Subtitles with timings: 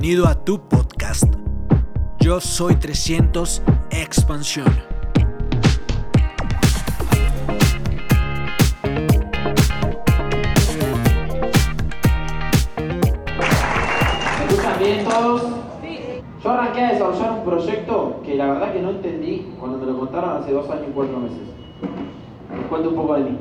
[0.00, 1.24] Bienvenido a tu podcast.
[2.20, 3.60] Yo soy 300
[3.90, 4.64] Expansión.
[14.38, 15.42] ¿Me escuchan bien todos?
[16.42, 19.98] Yo arranqué a desarrollar un proyecto que la verdad que no entendí cuando me lo
[19.98, 21.46] contaron hace dos años y cuatro meses.
[22.56, 23.38] Les cuento un poco de mí.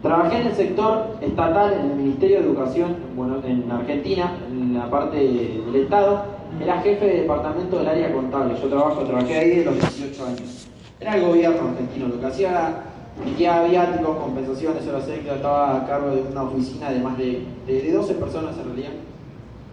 [0.00, 4.30] Trabajé en el sector estatal, en el Ministerio de Educación, bueno, en Argentina,
[4.78, 6.24] la parte del Estado.
[6.60, 8.54] Era jefe de departamento del área contable.
[8.60, 10.68] Yo trabajo, trabajé ahí de los 18 años.
[11.00, 12.08] Era el gobierno argentino.
[12.08, 12.82] Lo que hacía
[13.24, 15.36] liquidar viáticos, compensaciones, horas extras.
[15.36, 18.92] Estaba a cargo de una oficina de más de, de, de 12 personas en realidad.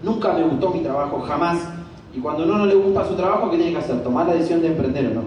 [0.03, 1.59] Nunca me gustó mi trabajo, jamás.
[2.13, 4.03] Y cuando uno no le gusta su trabajo, ¿qué tiene que hacer?
[4.03, 5.21] Tomar la decisión de emprender o no.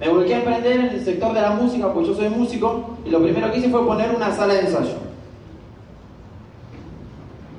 [0.00, 3.10] Me volví a emprender en el sector de la música, porque yo soy músico, y
[3.10, 5.07] lo primero que hice fue poner una sala de ensayo.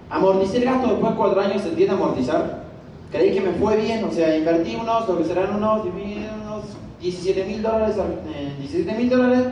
[0.10, 2.64] Amorticé el gasto después de cuatro años, ¿se entiende amortizar?
[3.12, 6.64] Creí que me fue bien, o sea, invertí unos, lo que serán unos, unos
[7.00, 9.48] 17 mil dólares, eh, 17 mil dólares,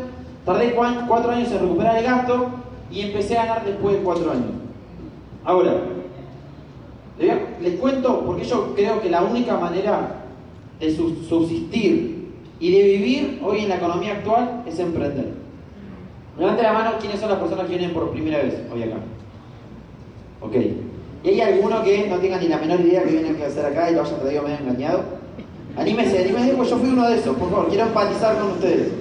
[0.45, 2.47] tardé cuatro años en recuperar el gasto
[2.91, 4.51] y empecé a ganar después de cuatro años.
[5.43, 5.75] Ahora,
[7.61, 10.23] les cuento porque yo creo que la única manera
[10.79, 15.33] de subsistir y de vivir hoy en la economía actual es emprender.
[16.37, 18.97] Levante la mano quiénes son las personas que vienen por primera vez hoy acá.
[20.41, 20.55] Ok.
[21.23, 23.89] ¿Y hay alguno que no tenga ni la menor idea que viene a hacer acá
[23.89, 25.03] y lo haya traído medio engañado?
[25.77, 28.91] Anímese, anímese, pues yo fui uno de esos, por favor, quiero empatizar con ustedes.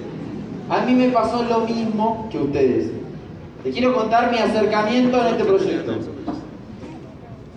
[0.69, 2.91] A mí me pasó lo mismo que ustedes.
[3.63, 5.93] Te quiero contar mi acercamiento en este proyecto.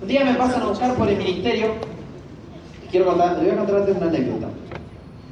[0.03, 1.67] Un día me pasan a buscar por el ministerio.
[2.91, 4.49] Quiero contar, te voy a contarte una anécdota.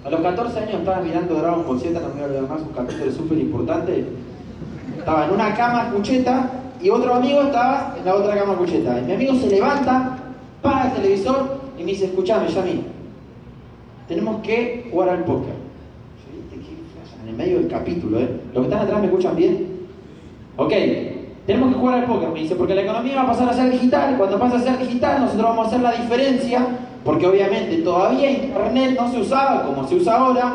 [0.04, 2.60] A los 14 años estaba mirando Dragon Ball Z, no me voy a olvidar más,
[2.60, 4.04] un capítulo súper importante.
[4.98, 9.00] Estaba en una cama cucheta y otro amigo estaba en la otra cama cucheta.
[9.06, 10.18] Mi amigo se levanta,
[10.62, 12.82] para el televisor y me dice, escúchame, Yami,
[14.06, 15.54] tenemos que jugar al póker.
[15.54, 18.40] Yo dije, ¿qué En el medio del capítulo, ¿eh?
[18.52, 19.78] Los que están atrás me escuchan bien.
[20.56, 20.72] Ok,
[21.46, 23.70] tenemos que jugar al póker, me dice, porque la economía va a pasar a ser
[23.70, 24.16] digital.
[24.18, 26.66] Cuando pasa a ser digital, nosotros vamos a hacer la diferencia,
[27.04, 30.54] porque obviamente todavía Internet no se usaba como se usa ahora.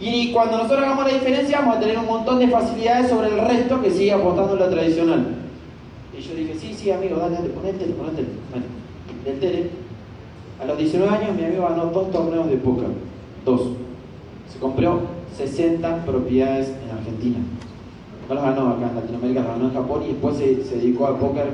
[0.00, 3.38] Y cuando nosotros hagamos la diferencia, vamos a tener un montón de facilidades sobre el
[3.38, 5.43] resto que sigue apostando en lo tradicional.
[6.16, 8.24] Y yo dije, sí, sí, amigo, dale, dale, ponete, ponete.
[8.50, 8.66] Bueno,
[9.24, 9.70] del tele.
[10.60, 12.88] A los 19 años, mi amigo ganó dos torneos de póker.
[13.44, 13.70] Dos.
[14.52, 15.00] Se compró
[15.36, 17.38] 60 propiedades en Argentina.
[18.28, 21.08] No los ganó acá en Latinoamérica, los ganó en Japón y después se, se dedicó
[21.08, 21.50] al póker,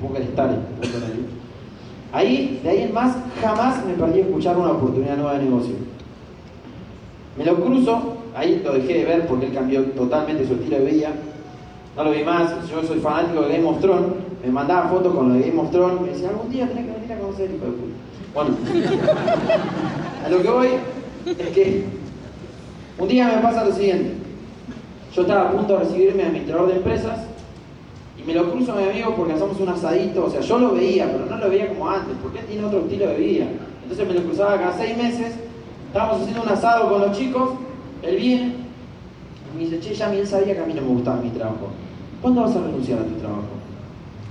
[0.00, 0.58] póker star.
[2.12, 5.74] Ahí, de ahí en más, jamás me perdí escuchar una oportunidad nueva de negocio.
[7.36, 10.84] Me lo cruzo, ahí lo dejé de ver porque él cambió totalmente su estilo de
[10.84, 11.12] vida.
[11.96, 14.06] No lo vi más, yo soy fanático de Game of Thrones,
[14.44, 16.92] me mandaba fotos con lo de Game of Thrones, me decía, algún día tenés que
[16.92, 17.94] venir a conocer, hijo de puta.
[18.34, 18.56] Bueno,
[20.24, 20.68] a lo que voy
[21.26, 21.84] es que
[22.98, 24.14] un día me pasa lo siguiente.
[25.14, 27.20] Yo estaba a punto de recibirme administrador de empresas
[28.18, 30.24] y me lo cruzo a mi amigo porque hacemos un asadito.
[30.24, 32.80] O sea, yo lo veía, pero no lo veía como antes, porque él tiene otro
[32.80, 33.46] estilo de vida.
[33.82, 35.36] Entonces me lo cruzaba cada seis meses.
[35.86, 37.50] Estábamos haciendo un asado con los chicos.
[38.02, 38.63] Él viene
[39.54, 41.68] me dice, che, ya él sabía que a mí no me gustaba mi trabajo.
[42.20, 43.54] ¿Cuándo vas a renunciar a tu trabajo?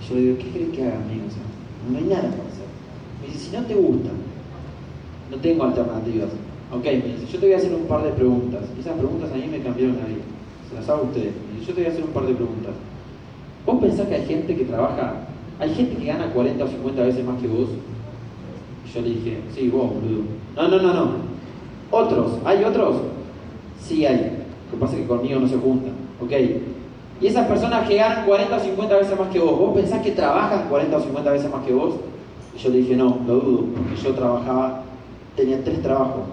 [0.01, 1.25] Y yo le digo, ¿qué crees que haga, amigo?
[1.88, 2.69] O no hay nada para hacer.
[3.22, 4.09] Me dice, si no te gusta,
[5.31, 6.29] no tengo alternativas.
[6.72, 8.61] Ok, me dice, yo te voy a hacer un par de preguntas.
[8.75, 10.23] Y esas preguntas a mí me cambiaron la vida
[10.73, 11.34] las hago ustedes.
[11.66, 12.73] Yo te voy a hacer un par de preguntas.
[13.66, 15.13] ¿Vos pensás que hay gente que trabaja,
[15.59, 17.69] hay gente que gana 40 o 50 veces más que vos?
[18.94, 20.23] Yo le dije, sí, vos, boludo.
[20.55, 21.11] No, no, no, no.
[21.91, 22.40] ¿Otros?
[22.45, 22.97] ¿Hay otros?
[23.79, 24.42] Sí hay.
[24.73, 25.91] Lo que pasa es que conmigo no se juntan.
[26.19, 26.31] ¿Ok?
[27.22, 30.11] Y esas personas que ganan 40 o 50 veces más que vos, ¿vos pensás que
[30.11, 31.94] trabajan 40 o 50 veces más que vos?
[32.56, 34.81] Y yo le dije, no, lo dudo, porque yo trabajaba,
[35.35, 36.23] tenía tres trabajos.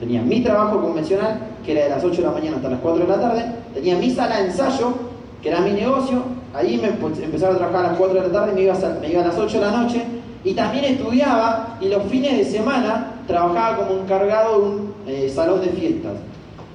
[0.00, 3.04] Tenía mi trabajo convencional, que era de las 8 de la mañana hasta las 4
[3.04, 3.44] de la tarde,
[3.74, 4.94] tenía mi sala de ensayo,
[5.42, 6.22] que era mi negocio,
[6.54, 9.26] ahí me empezaba a trabajar a las 4 de la tarde, a, me iba a
[9.26, 10.02] las 8 de la noche,
[10.44, 15.60] y también estudiaba, y los fines de semana trabajaba como encargado de un eh, salón
[15.60, 16.14] de fiestas.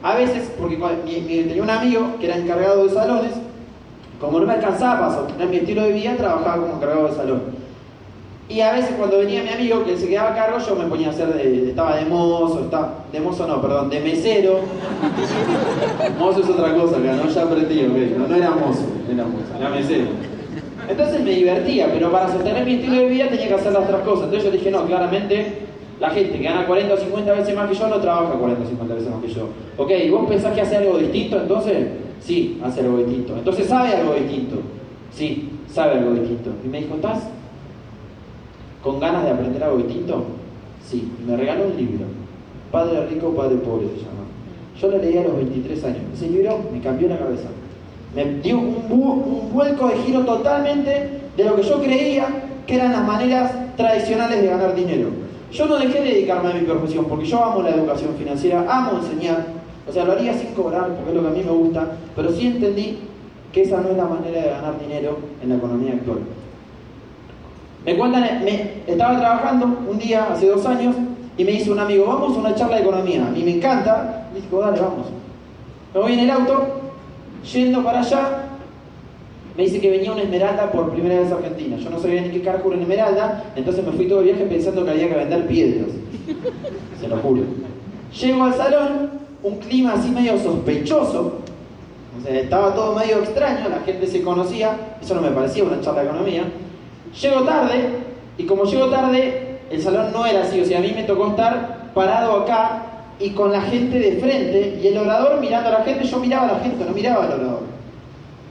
[0.03, 3.31] A veces, porque mi, mi, tenía un amigo que era encargado de salones,
[4.19, 7.41] como no me alcanzaba para sostener mi estilo de vida, trabajaba como encargado de salón.
[8.49, 11.07] Y a veces cuando venía mi amigo que se quedaba a cargo, yo me ponía
[11.07, 14.59] a hacer de, estaba de mozo, estaba, de mozo no, perdón, de mesero.
[16.19, 17.29] mozo es otra cosa acá, ¿no?
[17.29, 18.17] Ya aprendí, ok.
[18.17, 20.07] No, no era mozo, era mozo, era mesero.
[20.87, 24.01] Entonces me divertía, pero para sostener mi estilo de vida tenía que hacer las otras
[24.03, 24.25] cosas.
[24.25, 25.66] Entonces yo dije, no, claramente
[25.99, 28.67] la gente que gana 40 o 50 veces más que yo no trabaja 40 o
[28.67, 29.49] 50 veces más que yo.
[29.77, 31.87] Ok, ¿vos pensás que hace algo distinto entonces?
[32.19, 33.35] Sí, hace algo distinto.
[33.35, 34.57] Entonces sabe algo distinto.
[35.11, 36.51] Sí, sabe algo distinto.
[36.63, 37.23] Y me dijo, ¿estás
[38.83, 40.25] con ganas de aprender algo distinto?
[40.85, 42.05] Sí, me regaló un libro.
[42.71, 44.25] Padre rico, padre pobre se llama.
[44.79, 46.01] Yo lo leí a los 23 años.
[46.13, 47.47] Ese libro me cambió la cabeza.
[48.15, 52.27] Me dio un, un vuelco de giro totalmente de lo que yo creía
[52.67, 55.26] que eran las maneras tradicionales de ganar dinero.
[55.51, 58.99] Yo no dejé de dedicarme a mi profesión porque yo amo la educación financiera, amo
[58.99, 59.45] enseñar,
[59.87, 62.31] o sea, lo haría sin cobrar porque es lo que a mí me gusta, pero
[62.31, 62.99] sí entendí
[63.53, 66.19] que esa no es la manera de ganar dinero en la economía actual.
[67.85, 70.95] Me cuentan, me, estaba trabajando un día hace dos años
[71.37, 73.31] y me dice un amigo, vamos a una charla de economía.
[73.33, 75.07] Y me encanta, y digo, dale, vamos.
[75.93, 76.81] Me voy en el auto,
[77.49, 78.46] yendo para allá,
[79.57, 81.77] me dice que venía una esmeralda por primera vez a Argentina.
[81.77, 84.45] Yo no sabía ni qué carajo era una esmeralda, entonces me fui todo el viaje
[84.45, 85.89] pensando que había que vender piedras.
[87.01, 87.41] Se lo juro.
[88.21, 89.09] Llego al salón,
[89.41, 91.39] un clima así medio sospechoso.
[92.27, 96.07] Estaba todo medio extraño, la gente se conocía, eso no me parecía una charla de
[96.09, 96.43] economía.
[97.19, 97.89] Llego tarde,
[98.37, 101.29] y como llego tarde, el salón no era así, o sea, a mí me tocó
[101.29, 102.83] estar parado acá
[103.19, 106.47] y con la gente de frente, y el orador mirando a la gente, yo miraba
[106.47, 107.76] a la gente, no miraba al orador.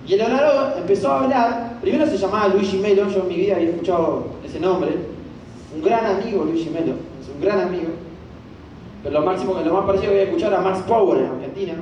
[0.07, 3.57] Y el orador empezó a hablar, primero se llamaba Luigi Melo, yo en mi vida
[3.57, 4.93] había escuchado ese nombre,
[5.75, 7.89] un gran amigo Luigi Melo, es un gran amigo,
[9.03, 11.75] pero lo máximo, lo más parecido que había escuchado era Max Power en Argentina,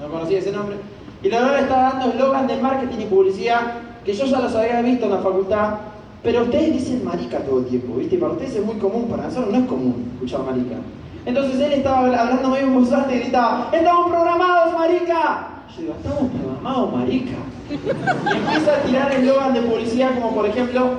[0.00, 0.76] no conocía ese nombre,
[1.20, 3.72] y orador estaba dando eslogan de marketing y publicidad
[4.04, 5.74] que yo ya los había visto en la facultad,
[6.22, 8.18] pero ustedes dicen marica todo el tiempo, ¿viste?
[8.18, 10.76] Para ustedes es muy común, para nosotros no es común escuchar marica.
[11.24, 15.55] Entonces él estaba hablando medio en y gritaba, ¡Estamos programados, marica!
[15.74, 17.36] Yo digo, estamos programados, marica.
[17.70, 20.90] Y empieza a tirar eslogan de publicidad como por ejemplo,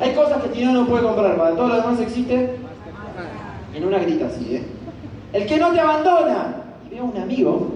[0.00, 2.56] hay cosas que Tino no puede comprar, para todo lo demás existe.
[3.74, 4.62] En una grita así, ¿eh?
[5.32, 6.62] El que no te abandona.
[6.86, 7.68] Y veo a un amigo,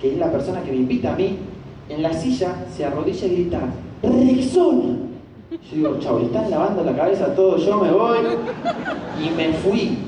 [0.00, 1.38] que es la persona que me invita a mí,
[1.88, 3.60] en la silla se arrodilla y grita,
[4.02, 4.96] Rexona.
[5.50, 8.18] Yo digo, chau, le están lavando la cabeza a todos, yo me voy
[9.22, 9.98] y me fui.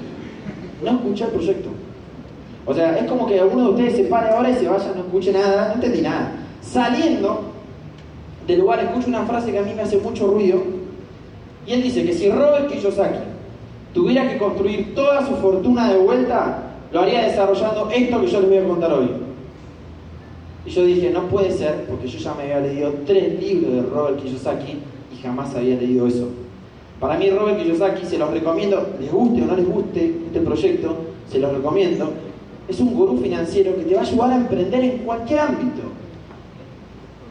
[0.83, 1.69] No escuché el proyecto.
[2.67, 5.03] O sea, es como que alguno de ustedes se pare ahora y se vaya, no
[5.03, 6.33] escuche nada, no entendí nada.
[6.63, 7.43] Saliendo
[8.47, 10.63] del lugar escucho una frase que a mí me hace mucho ruido
[11.67, 13.19] y él dice que si Robert Kiyosaki
[13.93, 16.63] tuviera que construir toda su fortuna de vuelta,
[16.93, 19.09] lo haría desarrollando esto que yo les voy a contar hoy.
[20.67, 23.83] Y yo dije, no puede ser, porque yo ya me había leído tres libros de
[23.83, 24.79] Robert Kiyosaki
[25.13, 26.29] y jamás había leído eso.
[27.01, 30.97] Para mí Robert Kiyosaki, se los recomiendo, les guste o no les guste este proyecto,
[31.31, 32.11] se los recomiendo,
[32.69, 35.83] es un gurú financiero que te va a ayudar a emprender en cualquier ámbito.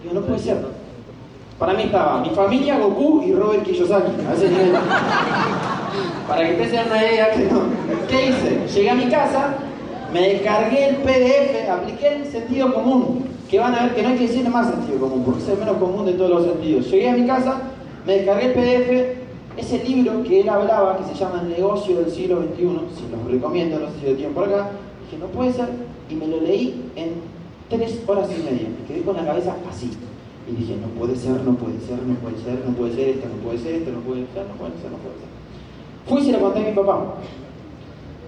[0.01, 0.57] Digo, no puede ser.
[1.57, 4.11] Para mí estaba mi familia, Goku y Robert Kiyosaki.
[6.27, 7.61] Para que se den una idea que no.
[8.09, 8.67] ¿Qué hice?
[8.73, 9.55] Llegué a mi casa,
[10.11, 13.25] me descargué el PDF, apliqué el sentido común.
[13.49, 15.59] Que van a ver que no hay que decir más sentido común, porque es el
[15.59, 16.89] menos común de todos los sentidos.
[16.89, 17.61] Llegué a mi casa,
[18.05, 19.23] me descargué el PDF,
[19.57, 23.31] ese libro que él hablaba, que se llama El negocio del siglo XXI, si los
[23.31, 24.71] recomiendo, no sé si lo tienen por acá,
[25.19, 25.69] no puede ser,
[26.09, 27.13] y me lo leí en
[27.69, 28.69] tres horas y media.
[28.69, 29.91] Me quedé con la cabeza así.
[30.49, 33.27] Y dije, no puede ser, no puede ser, no puede ser, no puede ser, esto
[33.29, 35.33] no puede ser, esto no puede ser, no puede ser, no puede ser.
[36.07, 37.15] Fui y se lo conté a mi papá.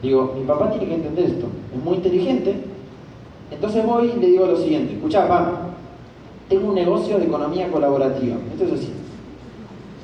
[0.01, 2.55] Digo, mi papá tiene que entender esto, es muy inteligente.
[3.51, 5.65] Entonces voy y le digo lo siguiente, escucha papá,
[6.47, 8.37] tengo un negocio de economía colaborativa.
[8.53, 8.89] Esto es así.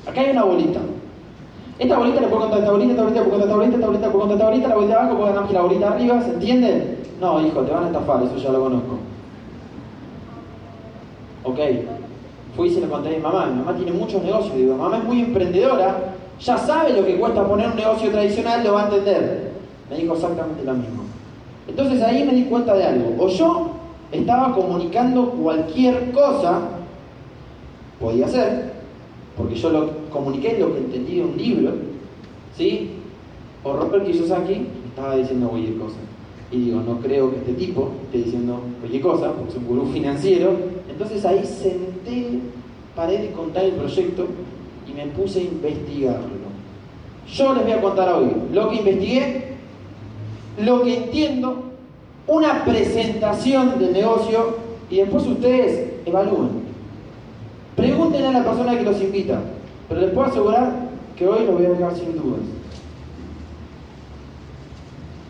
[0.06, 0.80] Acá hay una bolita.
[1.82, 4.12] Esta bolita le puedo contar esta bolita, esta bolita, puedo contar esta bolita, esta bolita,
[4.12, 6.98] puedo contar esta bolita, la bolita abajo puedo ganar la bolita arriba, ¿se entiende?
[7.20, 8.98] No, hijo, te van a estafar, eso ya lo conozco.
[11.42, 11.58] Ok,
[12.54, 13.46] fui y se lo conté a mi mamá.
[13.46, 14.54] Mi mamá tiene muchos negocios.
[14.54, 18.74] Digo, mamá es muy emprendedora, ya sabe lo que cuesta poner un negocio tradicional, lo
[18.74, 19.52] va a entender.
[19.90, 21.02] Me dijo exactamente lo mismo.
[21.66, 23.24] Entonces ahí me di cuenta de algo.
[23.24, 23.70] O yo
[24.12, 26.60] estaba comunicando cualquier cosa,
[27.98, 28.70] podía ser,
[29.36, 31.72] porque yo lo comuniqué lo que entendí de un libro,
[32.56, 32.90] ¿sí?
[33.64, 35.96] O Robert Kiyosaki estaba diciendo cualquier cosa.
[36.50, 39.86] Y digo, no creo que este tipo esté diciendo cualquier cosa, porque es un gurú
[39.86, 40.54] financiero.
[40.90, 42.40] Entonces ahí senté,
[42.94, 44.26] paré de contar el proyecto
[44.88, 46.42] y me puse a investigarlo.
[47.32, 49.52] Yo les voy a contar hoy lo que investigué,
[50.62, 51.62] lo que entiendo,
[52.26, 54.56] una presentación del negocio
[54.90, 56.61] y después ustedes evalúen.
[57.76, 59.40] Pregúntenle a la persona que los invita,
[59.88, 60.72] pero les puedo asegurar
[61.16, 62.40] que hoy lo voy a dejar sin dudas.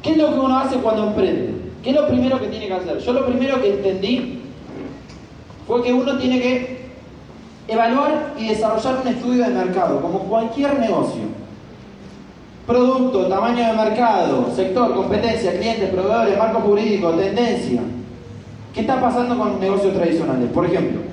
[0.02, 1.54] ¿Qué es lo que uno hace cuando emprende?
[1.82, 2.98] ¿Qué es lo primero que tiene que hacer?
[2.98, 4.40] Yo lo primero que entendí
[5.66, 6.82] fue que uno tiene que
[7.68, 11.22] evaluar y desarrollar un estudio de mercado, como cualquier negocio.
[12.66, 17.82] Producto, tamaño de mercado, sector, competencia, clientes, proveedores, marco jurídico, tendencia.
[18.74, 20.50] ¿Qué está pasando con negocios tradicionales?
[20.50, 21.11] Por ejemplo,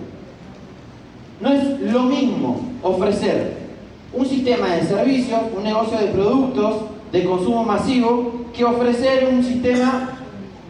[1.42, 3.58] no es lo mismo ofrecer
[4.14, 6.76] un sistema de servicios, un negocio de productos
[7.12, 10.10] de consumo masivo, que ofrecer un sistema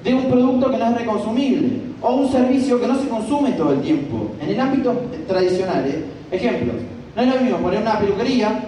[0.03, 1.69] de un producto que no es reconsumible
[2.01, 4.31] o un servicio que no se consume todo el tiempo.
[4.41, 4.93] En el ámbito
[5.27, 6.05] tradicional, ¿eh?
[6.31, 6.75] ejemplos,
[7.15, 8.63] no es lo mismo poner una peluquería,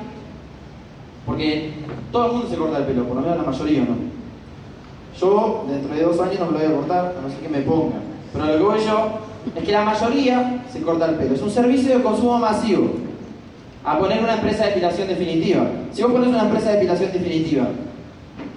[1.26, 1.72] porque
[2.12, 3.96] todo el mundo se corta el pelo, por lo menos la mayoría no.
[5.20, 7.50] Yo dentro de dos años no me lo voy a cortar, a no ser que
[7.50, 7.98] me ponga.
[8.34, 11.36] Pero lo que voy yo es que la mayoría se corta el pelo.
[11.36, 12.96] Es un servicio de consumo masivo.
[13.84, 15.68] A poner una empresa de depilación definitiva.
[15.92, 17.68] Si vos pones una empresa de depilación definitiva,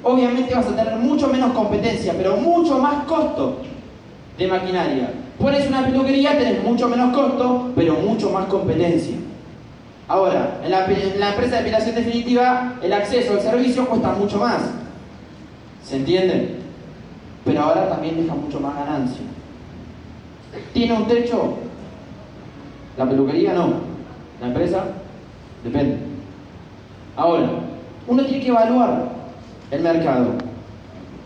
[0.02, 3.58] obviamente vas a tener mucho menos competencia, pero mucho más costo
[4.36, 5.10] de maquinaria.
[5.38, 9.16] Pones una peluquería, tenés mucho menos costo, pero mucho más competencia.
[10.06, 14.60] Ahora, en la, empresa de depilación definitiva, el acceso al servicio cuesta mucho más.
[15.82, 16.56] ¿Se entiende?
[17.44, 19.22] Pero ahora también deja mucho más ganancia.
[20.72, 21.54] ¿Tiene un techo?
[22.96, 23.74] La peluquería no.
[24.40, 24.84] La empresa
[25.62, 25.98] depende.
[27.16, 27.48] Ahora,
[28.06, 29.08] uno tiene que evaluar
[29.70, 30.32] el mercado.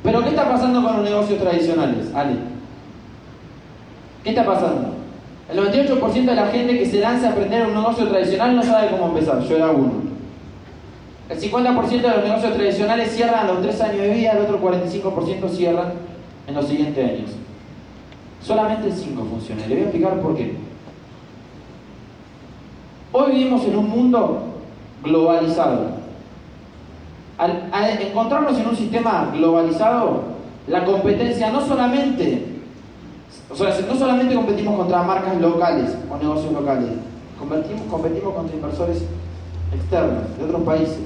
[0.03, 2.37] Pero ¿qué está pasando con los negocios tradicionales, Ale?
[4.23, 4.95] ¿Qué está pasando?
[5.51, 8.91] El 98% de la gente que se lanza a aprender un negocio tradicional no sabe
[8.91, 9.41] cómo empezar.
[9.41, 10.09] Yo era uno.
[11.29, 14.61] El 50% de los negocios tradicionales cierran a los 3 años de vida, el otro
[14.61, 15.93] 45% cierran
[16.47, 17.31] en los siguientes años.
[18.49, 19.67] Solamente el 5 funciona.
[19.67, 20.57] Le voy a explicar por qué.
[23.13, 24.43] Hoy vivimos en un mundo
[25.05, 25.99] globalizado.
[27.37, 30.23] Al, encontrarnos en un sistema globalizado,
[30.67, 32.47] la competencia no solamente,
[33.51, 36.89] o sea, no solamente competimos contra marcas locales o negocios locales,
[37.39, 39.05] competimos, competimos contra inversores
[39.75, 41.01] externos de otros países.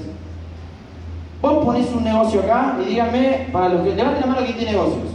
[1.41, 4.71] Vos ponés un negocio acá y díganme, para los que levanten la mano quién tiene
[4.71, 5.12] negocios.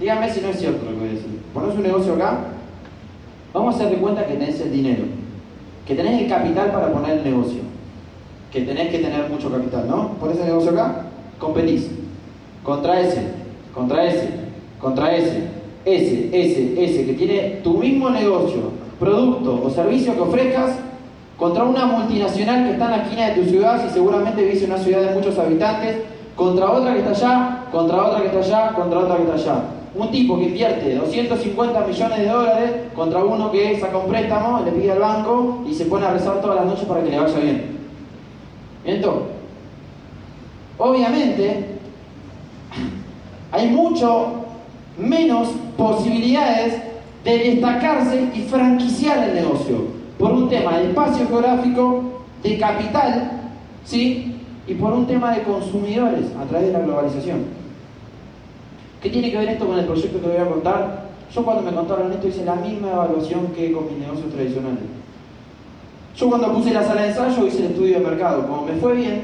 [0.00, 1.40] Díganme si no es cierto lo que voy a decir.
[1.52, 2.38] Ponés un negocio acá,
[3.52, 5.04] vamos a hacer de cuenta que tenés el dinero,
[5.86, 7.70] que tenés el capital para poner el negocio
[8.50, 10.08] que tenés que tener mucho capital, ¿no?
[10.14, 11.02] Por ese negocio acá,
[11.38, 11.88] competís
[12.64, 13.22] contra ese,
[13.72, 14.28] contra ese,
[14.80, 15.44] contra ese,
[15.84, 20.78] ese, ese, ese, que tiene tu mismo negocio, producto o servicio que ofrezcas,
[21.38, 24.72] contra una multinacional que está en la esquina de tu ciudad, si seguramente vivís en
[24.72, 25.98] una ciudad de muchos habitantes,
[26.34, 29.62] contra otra que está allá, contra otra que está allá, contra otra que está allá.
[29.94, 34.70] Un tipo que invierte 250 millones de dólares contra uno que saca un préstamo, le
[34.70, 37.38] pide al banco y se pone a rezar todas las noches para que le vaya
[37.40, 37.78] bien.
[38.84, 39.28] Entonces,
[40.78, 41.64] obviamente,
[43.50, 44.44] hay mucho
[44.96, 46.74] menos posibilidades
[47.24, 53.30] de destacarse y franquiciar el negocio por un tema de espacio geográfico, de capital,
[53.84, 54.36] ¿sí?
[54.66, 57.59] Y por un tema de consumidores a través de la globalización.
[59.00, 61.10] ¿Qué tiene que ver esto con el proyecto que voy a contar?
[61.34, 64.84] Yo cuando me contaron esto hice la misma evaluación que con mis negocios tradicionales.
[66.16, 68.46] Yo cuando puse la sala de ensayo hice el estudio de mercado.
[68.46, 69.22] Como me fue bien,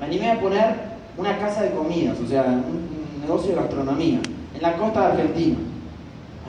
[0.00, 0.74] me animé a poner
[1.16, 4.20] una casa de comidas, o sea, un, negocio de gastronomía,
[4.54, 5.56] en la costa de Argentina.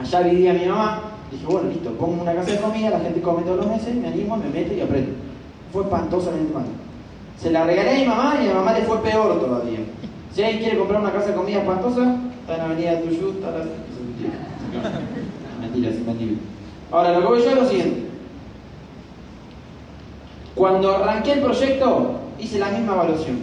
[0.01, 3.43] Allá vivía mi mamá, dije, bueno, listo, pongo una casa de comida, la gente come
[3.43, 5.11] todos los meses, me animo, me meto y aprendo.
[5.71, 6.65] Fue espantosamente mal.
[7.39, 9.79] Se la regalé a mi mamá y a mi mamá le fue peor todavía.
[10.33, 13.65] Si alguien quiere comprar una casa de comida espantosa, está en avenida Tuyut, está la...
[15.61, 16.33] Mentira, sin mentira.
[16.91, 18.03] Ahora, lo que voy yo es lo siguiente.
[20.53, 23.39] Cuando arranqué el proyecto, hice la misma evaluación.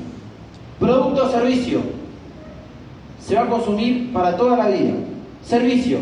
[0.78, 1.80] Producto o servicio.
[3.20, 4.92] Se va a consumir para toda la vida.
[5.44, 5.98] Servicio.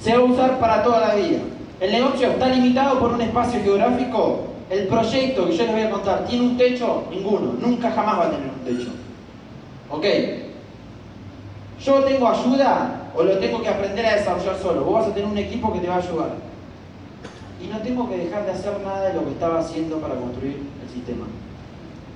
[0.00, 1.38] Se va a usar para toda la vida.
[1.80, 4.44] El negocio está limitado por un espacio geográfico.
[4.70, 7.04] El proyecto que yo les voy a contar, ¿tiene un techo?
[7.10, 7.54] Ninguno.
[7.60, 8.90] Nunca jamás va a tener un techo.
[9.90, 10.43] ¿Ok?
[11.80, 14.84] ¿Yo tengo ayuda o lo tengo que aprender a desarrollar solo?
[14.84, 16.30] Vos vas a tener un equipo que te va a ayudar
[17.64, 20.58] y no tengo que dejar de hacer nada de lo que estaba haciendo para construir
[20.82, 21.26] el sistema.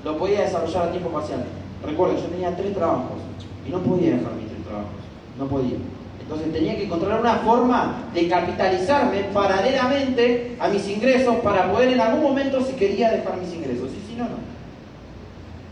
[0.05, 1.45] Lo podía desarrollar a tiempo parcial.
[1.85, 3.19] Recuerden, yo tenía tres trabajos
[3.67, 4.91] y no podía dejar mis tres trabajos.
[5.39, 5.77] No podía.
[6.21, 12.01] Entonces tenía que encontrar una forma de capitalizarme paralelamente a mis ingresos para poder en
[12.01, 13.89] algún momento, si quería, dejar mis ingresos.
[13.89, 14.37] Y si no, no.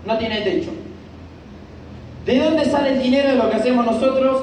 [0.07, 0.71] No tiene techo.
[2.27, 4.43] ¿De dónde sale el dinero de lo que hacemos nosotros?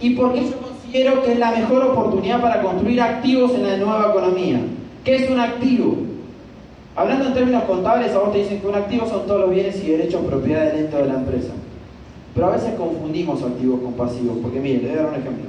[0.00, 3.76] ¿Y por qué yo considero que es la mejor oportunidad para construir activos en la
[3.78, 4.60] nueva economía.
[5.04, 5.96] ¿Qué es un activo?
[6.94, 9.82] Hablando en términos contables, a vos te dicen que un activo son todos los bienes
[9.82, 11.52] y derechos propiedad del ente de la empresa.
[12.34, 15.44] Pero a veces confundimos activos con pasivos, porque miren, le voy a dar un ejemplo.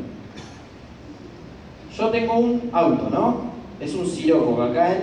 [1.98, 3.36] Yo tengo un auto, ¿no?
[3.82, 4.96] Es un Siroco, que acá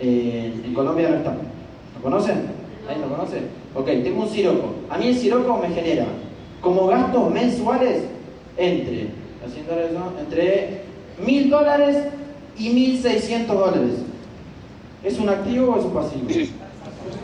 [0.00, 1.30] en, en Colombia no está.
[1.30, 2.57] ¿Lo conocen?
[2.88, 3.48] ¿Ahí lo conocen?
[3.74, 4.74] Ok, tengo un Siroco.
[4.88, 6.06] A mí el Siroco me genera
[6.62, 8.02] como gastos mensuales
[8.56, 9.08] entre
[10.20, 10.82] entre
[11.24, 11.96] mil dólares
[12.58, 13.94] y 1600 dólares.
[15.04, 16.28] ¿Es un activo o es un pasivo?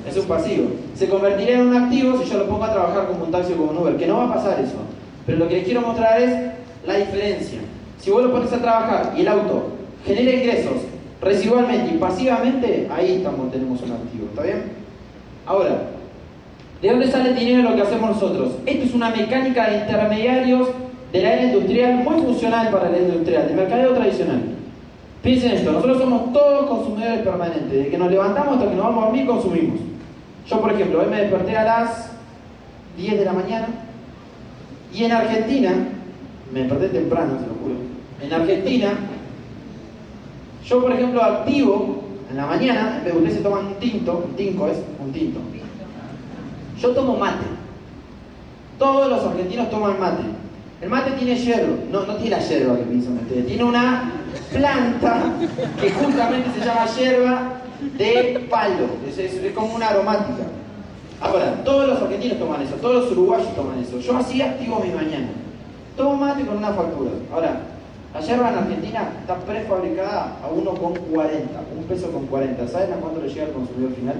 [0.08, 0.68] Es un pasivo.
[0.94, 3.56] Se convertiría en un activo si yo lo pongo a trabajar como un taxi o
[3.56, 4.76] como un Uber, que no va a pasar eso.
[5.26, 6.52] Pero lo que les quiero mostrar es
[6.86, 7.58] la diferencia.
[7.98, 9.70] Si vos lo pones a trabajar y el auto
[10.06, 10.82] genera ingresos
[11.20, 14.26] residualmente y pasivamente, ahí estamos, tenemos un activo.
[14.30, 14.83] ¿Está bien?
[15.46, 15.90] Ahora,
[16.80, 18.52] ¿de dónde sale el dinero lo que hacemos nosotros?
[18.64, 20.68] Esto es una mecánica de intermediarios
[21.12, 24.42] de la era industrial muy funcional para la era industrial, de mercadeo tradicional.
[25.22, 29.02] Piensen esto, nosotros somos todos consumidores permanentes, de que nos levantamos hasta que nos vamos
[29.02, 29.80] a dormir consumimos.
[30.46, 32.12] Yo, por ejemplo, hoy me desperté a las
[32.96, 33.68] 10 de la mañana
[34.92, 35.72] y en Argentina,
[36.52, 37.74] me desperté temprano, se lo juro,
[38.22, 38.92] en Argentina,
[40.64, 44.24] yo, por ejemplo, activo en la mañana, en vez de ustedes se toman un tinto,
[44.28, 44.78] un tinco es
[46.80, 47.46] Yo tomo mate.
[48.78, 50.22] Todos los argentinos toman mate.
[50.80, 54.12] El mate tiene hierro, no, no tiene la hierba que piensan ustedes, tiene una
[54.52, 55.32] planta
[55.80, 57.52] que justamente se llama hierba
[57.96, 60.44] de palo, es, como una aromática.
[61.20, 63.98] Ahora, todos los argentinos toman eso, todos los uruguayos toman eso.
[63.98, 65.28] Yo así activo mi mañana.
[65.96, 67.12] Tomo mate con una factura.
[67.32, 67.60] Ahora,
[68.12, 71.10] la yerba en Argentina está prefabricada a 1,40,
[71.78, 72.68] un peso con 40.
[72.68, 74.16] ¿Saben a cuánto le llega al consumidor final?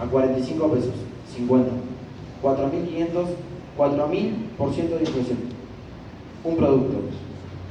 [0.00, 0.94] A 45 pesos,
[1.36, 1.70] 50.
[2.42, 3.26] 4.500,
[3.76, 5.38] 4.000% de inflación.
[6.42, 6.96] Un producto.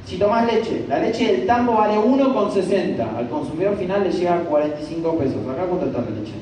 [0.06, 3.16] Si tomas leche, la leche del tambo vale 1,60.
[3.16, 5.36] Al consumidor final le llega a 45 pesos.
[5.48, 6.32] ¿Acá cuánto está la leche?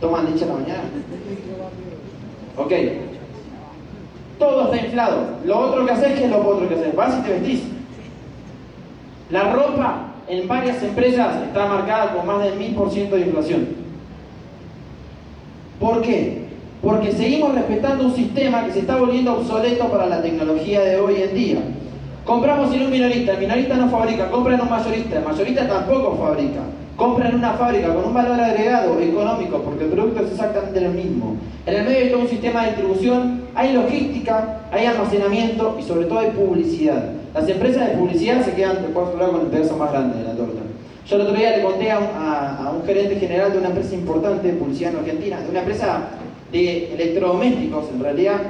[0.00, 0.82] ¿Toman leche a la mañana?
[2.56, 2.72] Ok,
[4.38, 5.18] todo está inflado.
[5.44, 6.96] Lo otro que haces, ¿qué es lo otro que haces?
[6.96, 7.62] Vas y te vestís.
[9.30, 13.81] La ropa en varias empresas está marcada con más del 1000% de inflación.
[15.82, 16.42] ¿Por qué?
[16.80, 21.16] Porque seguimos respetando un sistema que se está volviendo obsoleto para la tecnología de hoy
[21.22, 21.58] en día.
[22.24, 26.16] Compramos en un minorista, el minorista no fabrica, compra en un mayorista, el mayorista tampoco
[26.16, 26.60] fabrica.
[26.94, 30.92] Compra en una fábrica con un valor agregado económico, porque el producto es exactamente el
[30.92, 31.34] mismo.
[31.66, 36.06] En el medio de todo un sistema de distribución hay logística, hay almacenamiento y sobre
[36.06, 37.10] todo hay publicidad.
[37.34, 40.61] Las empresas de publicidad se quedan después con el pedazo más grande de la torta.
[41.08, 44.54] Yo el otro día le conté a, un gerente general de una empresa importante de
[44.54, 46.02] publicidad en Argentina, de una empresa
[46.52, 48.40] de electrodomésticos en realidad,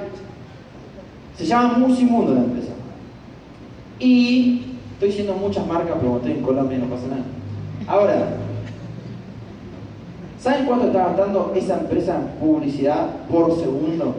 [1.36, 2.72] se llama Musimundo la empresa.
[3.98, 7.24] Y estoy diciendo muchas marcas, pero estoy en Colombia no pasa nada.
[7.86, 8.36] Ahora,
[10.38, 14.14] ¿saben cuánto está gastando esa empresa en publicidad por segundo?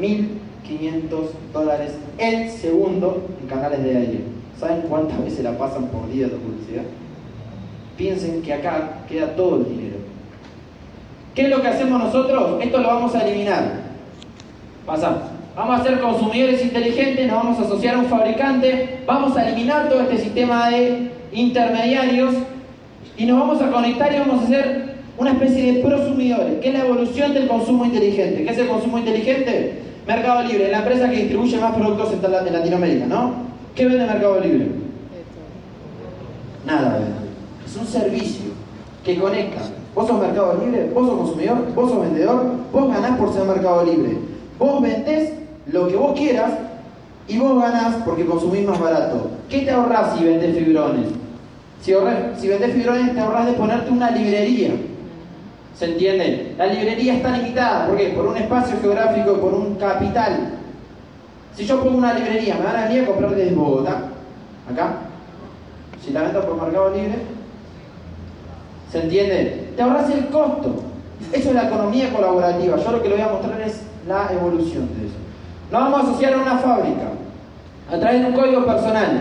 [0.00, 1.08] 1.500
[1.52, 4.20] dólares el segundo en canales de aire.
[4.58, 6.82] ¿Saben cuántas veces la pasan por día de publicidad?
[7.96, 9.96] Piensen que acá queda todo el dinero.
[11.34, 12.62] ¿Qué es lo que hacemos nosotros?
[12.62, 13.64] Esto lo vamos a eliminar.
[14.86, 15.22] Pasamos.
[15.54, 19.88] Vamos a ser consumidores inteligentes, nos vamos a asociar a un fabricante, vamos a eliminar
[19.88, 22.34] todo este sistema de intermediarios
[23.16, 26.74] y nos vamos a conectar y vamos a hacer una especie de prosumidores, que es
[26.74, 28.44] la evolución del consumo inteligente.
[28.44, 29.82] ¿Qué es el consumo inteligente?
[30.06, 33.34] Mercado Libre, la empresa que distribuye más productos en Latinoamérica, ¿no?
[33.74, 34.66] ¿Qué vende Mercado Libre?
[36.64, 37.00] Nada
[37.70, 38.46] Es un servicio
[39.04, 39.60] que conecta.
[39.94, 43.84] Vos sos Mercado Libre, vos sos consumidor, vos sos vendedor, vos ganás por ser Mercado
[43.84, 44.18] Libre.
[44.58, 45.34] Vos vendés
[45.66, 46.50] lo que vos quieras
[47.28, 49.30] y vos ganás porque consumís más barato.
[49.48, 51.06] ¿Qué te ahorrás si vendés fibrones?
[51.80, 51.94] Si,
[52.40, 54.72] si vendés fibrones te ahorrás de ponerte una librería.
[55.78, 56.56] ¿Se entiende?
[56.58, 58.08] La librería está limitada, ¿por qué?
[58.08, 60.54] Por un espacio geográfico, por un capital.
[61.54, 64.02] Si yo pongo una librería, me van a venir a comprar desde Bogotá,
[64.70, 64.94] acá.
[66.04, 67.39] Si la vendo por Mercado Libre,
[68.90, 69.72] ¿se entiende?
[69.76, 70.82] Te ahorras el costo.
[71.32, 72.76] Eso es la economía colaborativa.
[72.76, 75.16] Yo lo que le voy a mostrar es la evolución de eso.
[75.70, 77.10] Nos vamos a asociar a una fábrica
[77.90, 79.20] a través de un código personal.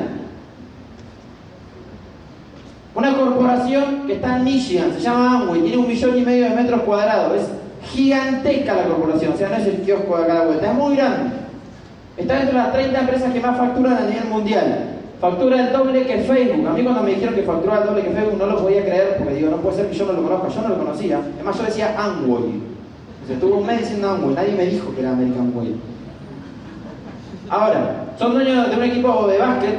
[2.95, 6.55] Una corporación que está en Michigan, se llama Amway, tiene un millón y medio de
[6.55, 7.33] metros cuadrados.
[7.37, 7.47] Es
[7.91, 10.73] gigantesca la corporación, o sea, no es el kiosco de acá a la vuelta, es
[10.73, 11.31] muy grande.
[12.17, 14.98] Está dentro de las 30 empresas que más facturan a nivel mundial.
[15.19, 16.67] Factura el doble que Facebook.
[16.67, 19.17] A mí cuando me dijeron que factura el doble que Facebook no lo podía creer
[19.17, 21.21] porque digo, no puede ser que yo no lo conozca, yo no lo conocía.
[21.35, 22.61] Además yo decía Amway.
[23.29, 25.75] Estuvo un mes diciendo Amway, nadie me dijo que era American Way.
[27.49, 29.75] Ahora, son dueños de un equipo de básquet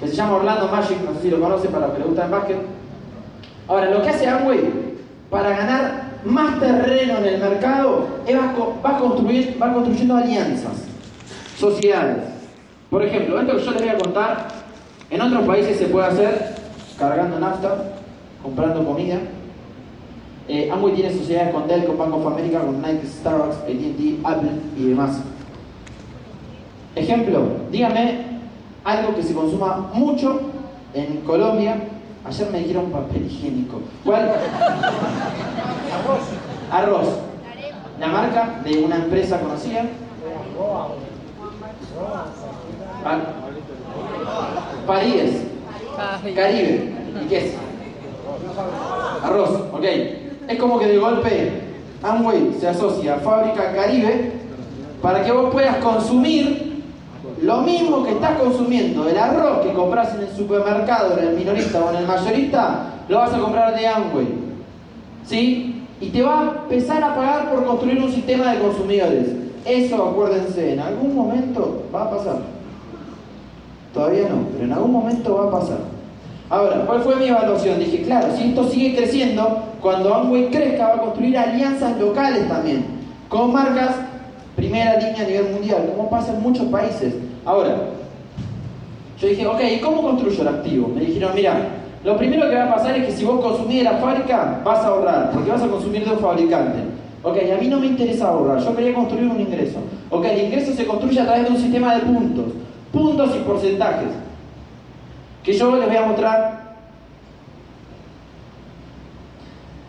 [0.00, 2.24] que se llama Orlando Magic, no sé si lo conocen para los que les gusta
[2.26, 2.56] el básquet.
[3.66, 4.60] Ahora, lo que hace Amway
[5.30, 8.54] para ganar más terreno en el mercado es va,
[8.84, 10.84] va, construyendo alianzas,
[11.56, 12.24] sociedades.
[12.90, 14.48] Por ejemplo, esto que yo les voy a contar,
[15.10, 16.56] en otros países se puede hacer
[16.98, 17.92] cargando nafta,
[18.42, 19.18] comprando comida,
[20.48, 24.50] eh, Amway tiene sociedades con Dell, con Bank of America, con Nike, Starbucks, AT&T, Apple
[24.76, 25.20] y demás.
[26.94, 28.24] Ejemplo, dígame
[28.84, 30.40] algo que se consuma mucho
[30.94, 31.76] en Colombia
[32.28, 33.80] Ayer me dijeron papel higiénico.
[34.04, 34.28] ¿Cuál?
[35.94, 36.28] Arroz.
[36.70, 37.08] Arroz.
[37.98, 39.84] La marca de una empresa conocida.
[44.88, 45.32] Pa- Paríes.
[46.34, 46.92] Caribe.
[47.24, 47.54] ¿Y qué es?
[49.22, 49.84] Arroz, ok.
[50.48, 51.50] Es como que de golpe
[52.02, 54.32] Amway se asocia a Fábrica Caribe
[55.02, 56.82] para que vos puedas consumir
[57.42, 61.84] lo mismo que estás consumiendo, el arroz que compras en el supermercado, en el minorista
[61.84, 64.26] o en el mayorista, lo vas a comprar de Amway.
[65.24, 65.84] ¿Sí?
[66.00, 69.28] Y te va a empezar a pagar por construir un sistema de consumidores.
[69.64, 72.38] Eso, acuérdense, en algún momento va a pasar.
[73.98, 75.78] Todavía no, pero en algún momento va a pasar.
[76.48, 77.80] Ahora, ¿cuál fue mi evaluación?
[77.80, 82.84] Dije, claro, si esto sigue creciendo, cuando Amway crezca va a construir alianzas locales también,
[83.28, 83.96] con marcas
[84.54, 87.12] primera línea a nivel mundial, como pasa en muchos países.
[87.44, 87.74] Ahora,
[89.20, 90.92] yo dije, ok, ¿y cómo construyo el activo?
[90.94, 91.56] Me dijeron, mira,
[92.04, 94.78] lo primero que va a pasar es que si vos consumís de la fábrica, vas
[94.78, 96.78] a ahorrar, porque vas a consumir de un fabricante.
[97.24, 99.80] Ok, a mí no me interesa ahorrar, yo quería construir un ingreso.
[100.08, 102.44] Ok, el ingreso se construye a través de un sistema de puntos,
[102.92, 104.08] puntos y porcentajes,
[105.42, 106.68] que yo les voy a mostrar.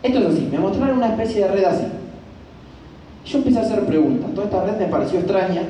[0.01, 1.85] Esto es así, me mostraron una especie de red así.
[3.25, 5.63] Yo empecé a hacer preguntas, toda esta red me pareció extraña,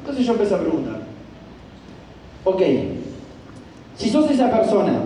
[0.00, 1.00] entonces yo empecé a preguntar.
[2.44, 2.62] Ok,
[3.96, 5.00] si sos esa persona,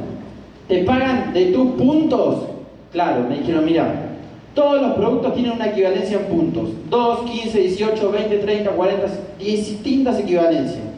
[0.69, 2.45] ¿te pagan de tus puntos?
[2.93, 4.13] Claro, me dijeron, mira,
[4.55, 6.69] todos los productos tienen una equivalencia en puntos.
[6.91, 9.07] 2, 15, 18, 20, 30, 40,
[9.39, 10.92] distintas equivalencias.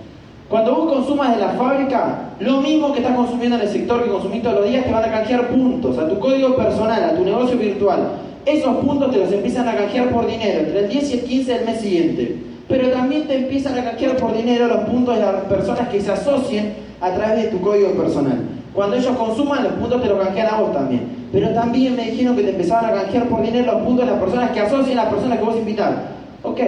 [0.54, 4.08] Cuando vos consumas de la fábrica, lo mismo que estás consumiendo en el sector que
[4.08, 7.24] consumís todos los días, te van a canjear puntos a tu código personal, a tu
[7.24, 8.10] negocio virtual.
[8.46, 11.54] Esos puntos te los empiezan a canjear por dinero entre el 10 y el 15
[11.54, 12.36] del mes siguiente.
[12.68, 16.12] Pero también te empiezan a canjear por dinero los puntos de las personas que se
[16.12, 18.38] asocien a través de tu código personal.
[18.72, 21.26] Cuando ellos consuman, los puntos te los canjean a vos también.
[21.32, 24.20] Pero también me dijeron que te empezaban a canjear por dinero los puntos de las
[24.20, 25.96] personas que asocien a las personas que vos invitás.
[26.44, 26.60] Ok.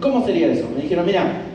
[0.00, 0.68] ¿Cómo sería eso?
[0.76, 1.46] Me dijeron, mira,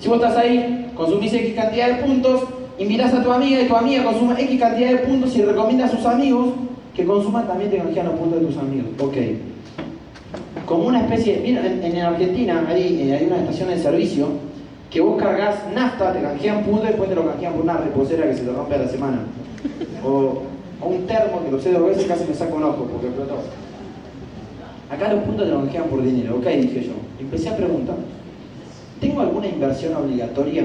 [0.00, 2.42] si vos estás ahí, consumís X cantidad de puntos,
[2.78, 5.88] invitás a tu amiga y tu amiga consume X cantidad de puntos y recomienda a
[5.88, 6.48] sus amigos
[6.94, 8.88] que consuman también te canjean los puntos de tus amigos.
[8.98, 9.16] Ok.
[10.66, 14.28] Como una especie, mira, en, en Argentina hay, eh, hay una estación de servicio
[14.88, 18.26] que vos cargas nafta, te canjean puntos y después te lo canjean por una reposera
[18.26, 19.18] que se te rompe a la semana.
[20.04, 20.42] O,
[20.80, 23.36] o un termo que lo sé dos veces casi me saco un ojo porque explotó.
[24.90, 26.36] Acá los puntos te lo canjean por dinero.
[26.36, 26.92] Ok, dije yo.
[27.20, 27.96] Empecé a preguntar.
[29.00, 30.64] ¿Tengo alguna inversión obligatoria?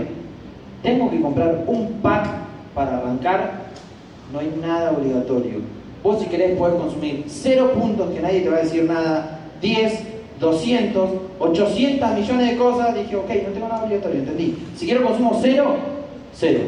[0.83, 2.27] ¿Tengo que comprar un pack
[2.73, 3.65] para arrancar?
[4.31, 5.61] No hay nada obligatorio.
[6.03, 9.99] Vos si querés podés consumir cero puntos que nadie te va a decir nada, 10,
[10.39, 12.93] 200, 800 millones de cosas.
[12.93, 14.57] Dije, ok, no tengo nada obligatorio, entendí.
[14.75, 15.77] Si quiero consumo cero,
[16.33, 16.59] cero.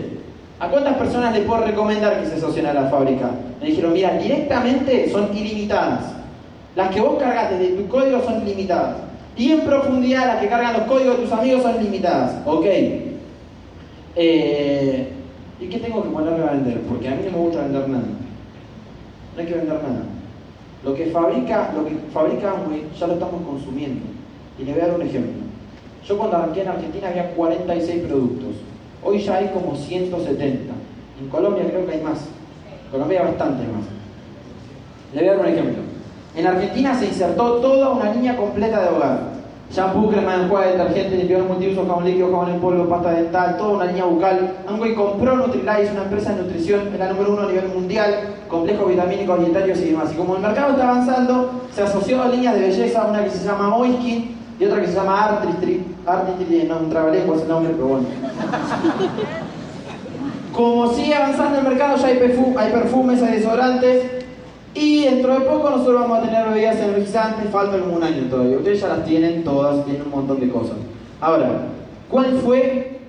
[0.59, 3.29] ¿A cuántas personas le puedo recomendar que se asocien a la fábrica?
[3.61, 6.05] Me dijeron, mira, directamente son ilimitadas.
[6.75, 9.06] Las que vos cargas desde tu código son ilimitadas.
[9.37, 12.41] Y en profundidad las que cargan los códigos de tus amigos son limitadas.
[12.45, 12.65] Ok.
[14.15, 15.11] Eh,
[15.59, 16.81] ¿Y qué tengo que ponerme a vender?
[16.81, 18.05] Porque a mí no me gusta vender nada.
[19.35, 20.03] No hay que vender nada.
[20.83, 24.05] Lo que fabrica, lo que fabrica Amway ya lo estamos consumiendo.
[24.57, 25.43] Y le voy a dar un ejemplo.
[26.07, 28.55] Yo cuando arranqué en Argentina había 46 productos.
[29.03, 30.73] Hoy ya hay como 170.
[31.21, 32.25] En Colombia creo que hay más.
[32.85, 33.85] En Colombia hay bastante más.
[35.13, 35.86] Le voy a dar un ejemplo.
[36.35, 39.37] En Argentina se insertó toda una línea completa de hogar.
[39.69, 43.71] Shampoo, crema de enjuague, detergente, limpiador multiuso, jabón líquido, jabón en polvo, pasta dental, toda
[43.71, 44.55] una línea bucal.
[44.65, 48.15] Amway compró Nutrilite, una empresa de nutrición, es la número uno a nivel mundial,
[48.47, 50.13] complejos vitamínicos, dietarios y demás.
[50.13, 53.45] Y como el mercado está avanzando, se asoció a líneas de belleza, una que se
[53.45, 55.83] llama Moiskin y otra que se llama Artistry.
[56.05, 58.05] Artistry, no, un trabalengua ese nombre, pero bueno.
[60.53, 64.16] Como sigue avanzando el mercado, ya hay perfumes, hay desodorantes.
[64.79, 68.57] Y dentro de poco nosotros vamos a tener bebidas energizantes, falta como un año todavía.
[68.57, 70.77] Ustedes ya las tienen todas, tienen un montón de cosas.
[71.19, 71.67] Ahora,
[72.09, 72.99] ¿cuál fue,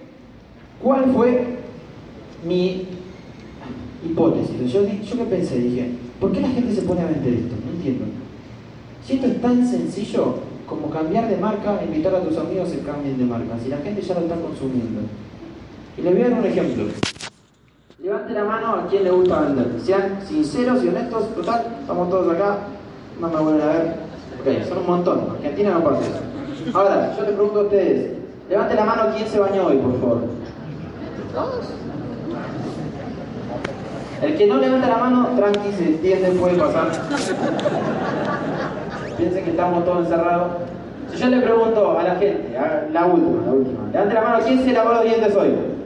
[0.83, 1.59] cuál fue
[2.47, 2.87] mi
[4.03, 4.73] hipótesis?
[4.73, 7.55] Yo, yo qué pensé, dije, ¿por qué la gente se pone a vender esto?
[7.63, 8.07] No entiendo.
[9.05, 12.79] Si esto es tan sencillo como cambiar de marca, invitar a tus amigos a que
[12.79, 15.01] cambien de marca, si la gente ya lo está consumiendo.
[15.99, 16.85] Y les voy a dar un ejemplo.
[18.01, 19.67] Levante la mano a quien le gusta vender.
[19.83, 21.35] Sean sinceros y honestos.
[21.35, 22.59] Total, estamos todos acá.
[23.21, 23.95] No me vuelven a ver.
[24.39, 25.31] Ok, son un montón.
[25.35, 26.79] Argentina no pasa eso.
[26.79, 28.13] Ahora, yo les pregunto a ustedes.
[28.49, 30.19] Levante la mano quién se bañó hoy, por favor.
[34.23, 36.91] El que no levanta la mano, tranqui, se entiende, puede pasar.
[39.17, 40.53] Piensen que estamos todos encerrados.
[41.11, 43.81] Si yo le pregunto a la gente, a la última, la última.
[43.93, 45.78] Levante la mano, ¿quién se lavó los dientes hoy?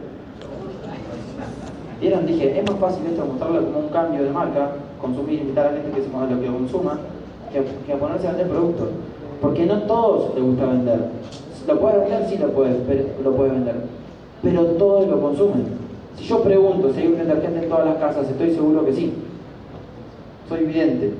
[2.02, 2.26] ¿Vieron?
[2.26, 5.82] Dije, es más fácil esto mostrarlo como un cambio de marca, consumir, invitar a la
[5.82, 6.98] gente que se lo que consuma,
[7.52, 8.88] que, que ponerse a vender productos.
[9.40, 10.98] Porque no todos les gusta vender.
[11.68, 12.28] ¿Lo puedes vender?
[12.28, 12.76] Sí lo puedes,
[13.22, 13.76] lo puedes vender.
[14.42, 15.64] Pero todos lo consumen.
[16.18, 19.14] Si yo pregunto si hay un detergente en todas las casas, estoy seguro que sí.
[20.48, 21.12] Soy evidente.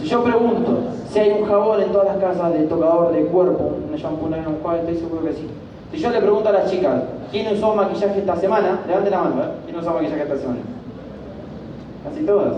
[0.00, 0.78] Si yo pregunto
[1.08, 4.34] si hay un jabón en todas las casas de tocador de cuerpo, un shampoo, un
[4.34, 5.46] enjuague, estoy seguro que sí.
[5.94, 8.80] Si yo le pregunto a las chicas, ¿quién usó maquillaje esta semana?
[8.88, 9.46] Levanten la mano, ¿eh?
[9.64, 10.58] ¿Quién usó maquillaje esta semana?
[12.02, 12.54] Casi todas.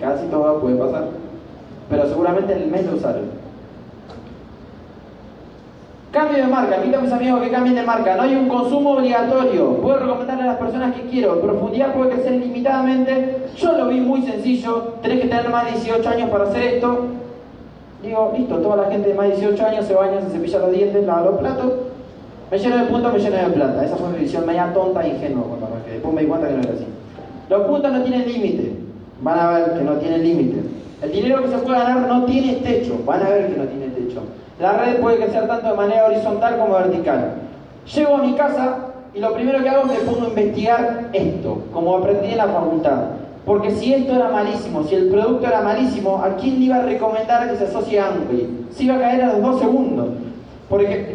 [0.00, 1.04] Casi todas puede pasar.
[1.90, 3.44] Pero seguramente en el mes lo usaron.
[6.10, 8.16] Cambio de marca, invito a mis amigos que cambien de marca.
[8.16, 9.76] No hay un consumo obligatorio.
[9.82, 11.42] Puedo recomendarle a las personas que quiero.
[11.42, 13.48] Profundidad puede crecer limitadamente.
[13.56, 14.94] Yo lo vi muy sencillo.
[15.02, 17.08] Tenés que tener más de 18 años para hacer esto.
[18.02, 20.70] Digo, listo, toda la gente de más de 18 años se baña, se cepilla los
[20.70, 21.72] dientes, lava los platos.
[22.54, 23.84] Me lleno de puntos, me lleno de plata.
[23.84, 25.90] Esa fue mi visión media tonta e ingenua cuando arranqué.
[25.90, 26.86] Después me di cuenta que no era así.
[27.50, 28.76] Los puntos no tienen límite.
[29.22, 30.62] Van a ver que no tienen límite.
[31.02, 33.00] El dinero que se puede ganar no tiene techo.
[33.04, 34.20] Van a ver que no tiene techo.
[34.60, 37.32] La red puede crecer tanto de manera horizontal como vertical.
[37.92, 38.76] Llego a mi casa
[39.12, 42.46] y lo primero que hago es me pongo a investigar esto, como aprendí en la
[42.46, 43.00] facultad.
[43.44, 46.82] Porque si esto era malísimo, si el producto era malísimo, ¿a quién le iba a
[46.82, 48.48] recomendar que se asocie a Amway?
[48.70, 50.06] Se iba a caer a los dos segundos.
[50.74, 51.14] Porque,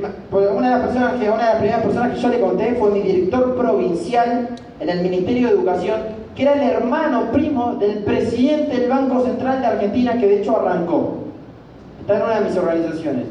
[0.56, 3.02] una de las personas una de las primeras personas que yo le conté fue mi
[3.02, 4.48] director provincial
[4.80, 6.00] en el Ministerio de Educación,
[6.34, 10.56] que era el hermano primo del presidente del Banco Central de Argentina, que de hecho
[10.56, 11.26] arrancó.
[12.00, 13.26] Está en una de mis organizaciones.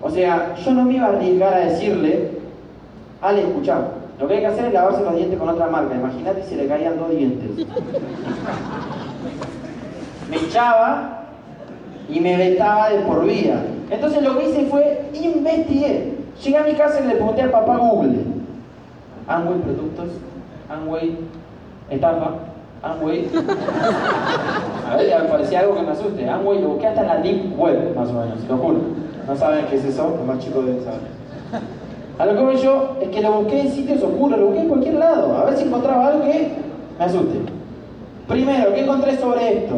[0.00, 2.30] O sea, yo no me iba a arriesgar a decirle,
[3.20, 3.88] Ale, escuchá,
[4.20, 5.96] lo que hay que hacer es lavarse los dientes con otra marca.
[5.96, 7.66] Imagínate si le caían dos dientes.
[10.30, 11.24] Me echaba
[12.08, 13.62] y me vetaba de por vida.
[13.90, 16.14] Entonces lo que hice fue investigué.
[16.42, 18.18] Llegué a mi casa y le pregunté a papá Google.
[19.28, 20.08] Amway Productos,
[20.68, 21.16] Amway
[21.90, 22.30] Estafa,
[22.82, 23.28] Amway.
[24.90, 26.28] A ver, me parecía algo que me asuste.
[26.28, 28.78] Amway lo busqué hasta en la Deep Web, más o menos, lo juro.
[29.26, 31.00] No saben qué es eso, los más chicos deben saber.
[32.18, 34.68] A lo que voy yo es que lo busqué en sitios oscuros, lo busqué en
[34.68, 36.52] cualquier lado, a ver si encontraba algo que
[36.98, 37.40] me asuste.
[38.28, 39.74] Primero, ¿qué encontré sobre esto?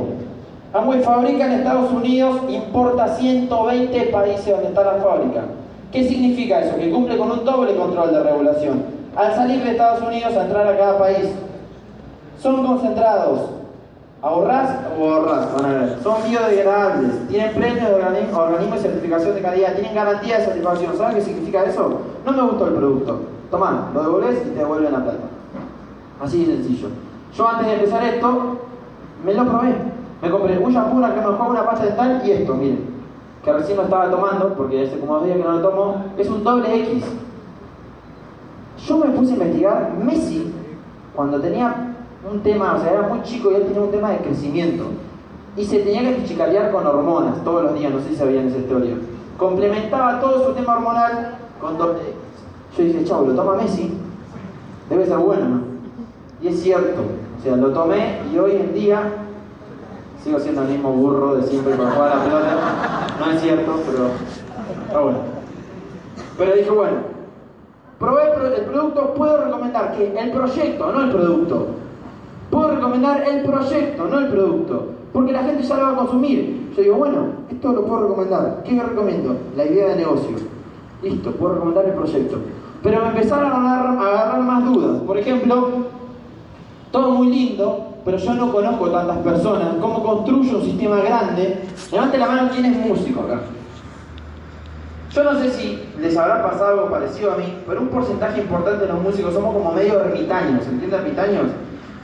[0.73, 5.45] Amway fabrica en Estados Unidos, importa a 120 países donde está la fábrica.
[5.91, 6.77] ¿Qué significa eso?
[6.77, 8.83] Que cumple con un doble control de regulación.
[9.17, 11.31] Al salir de Estados Unidos a entrar a cada país,
[12.41, 13.51] son concentrados.
[14.21, 15.49] ¿Ahorrás o ahorrás?
[16.03, 17.29] Son biodegradables.
[17.29, 19.75] Tienen premios de organismo, organismo y certificación de calidad.
[19.75, 20.99] Tienen garantía de satisfacción.
[20.99, 22.01] ¿Saben qué significa eso?
[22.27, 23.21] No me gustó el producto.
[23.51, 25.25] Tomá, lo devolvés y te devuelven la plata.
[26.21, 26.89] Así de sencillo.
[27.35, 28.59] Yo antes de empezar esto,
[29.25, 29.75] me lo probé.
[30.21, 32.99] Me compré un shampoo, una crema una pasta dental y esto, miren.
[33.45, 36.05] Que recién lo estaba tomando, porque hace como dos días que no lo tomo.
[36.17, 37.05] Es un doble X.
[38.85, 40.53] Yo me puse a investigar Messi
[41.15, 41.95] cuando tenía
[42.31, 44.85] un tema, o sea, era muy chico y él tenía un tema de crecimiento.
[45.57, 48.59] Y se tenía que chicalear con hormonas todos los días, no sé si sabían esa
[48.59, 48.95] historia.
[49.37, 52.15] Complementaba todo su tema hormonal con doble X.
[52.77, 53.93] Yo dije, chavo, lo toma Messi,
[54.89, 55.61] debe ser bueno, ¿no?
[56.41, 57.03] Y es cierto,
[57.39, 59.01] o sea, lo tomé y hoy en día
[60.29, 62.57] sigo siendo el mismo burro de siempre para jugar a la pelota.
[63.19, 65.19] No es cierto, pero bueno.
[66.37, 66.97] Pero dije, bueno,
[67.99, 68.23] probé
[68.59, 71.67] el producto, puedo recomendar que el proyecto, no el producto.
[72.51, 74.87] Puedo recomendar el proyecto, no el producto.
[75.15, 76.73] Porque la gente ya lo va a consumir.
[76.77, 78.63] Yo digo, bueno, esto lo puedo recomendar.
[78.65, 79.35] ¿Qué recomiendo?
[79.57, 80.37] La idea de negocio.
[81.03, 82.37] Listo, puedo recomendar el proyecto.
[82.83, 85.01] Pero me empezaron a agarrar más dudas.
[85.03, 85.69] Por ejemplo,
[86.93, 89.69] todo muy lindo, pero yo no conozco tantas personas.
[89.83, 91.59] ¿Cómo construyo un sistema grande?
[91.93, 93.41] Levante la mano quién es músico acá.
[95.13, 98.87] Yo no sé si les habrá pasado algo parecido a mí, pero un porcentaje importante
[98.87, 101.49] de los músicos somos como medio ermitaños, ¿entienden ermitaños?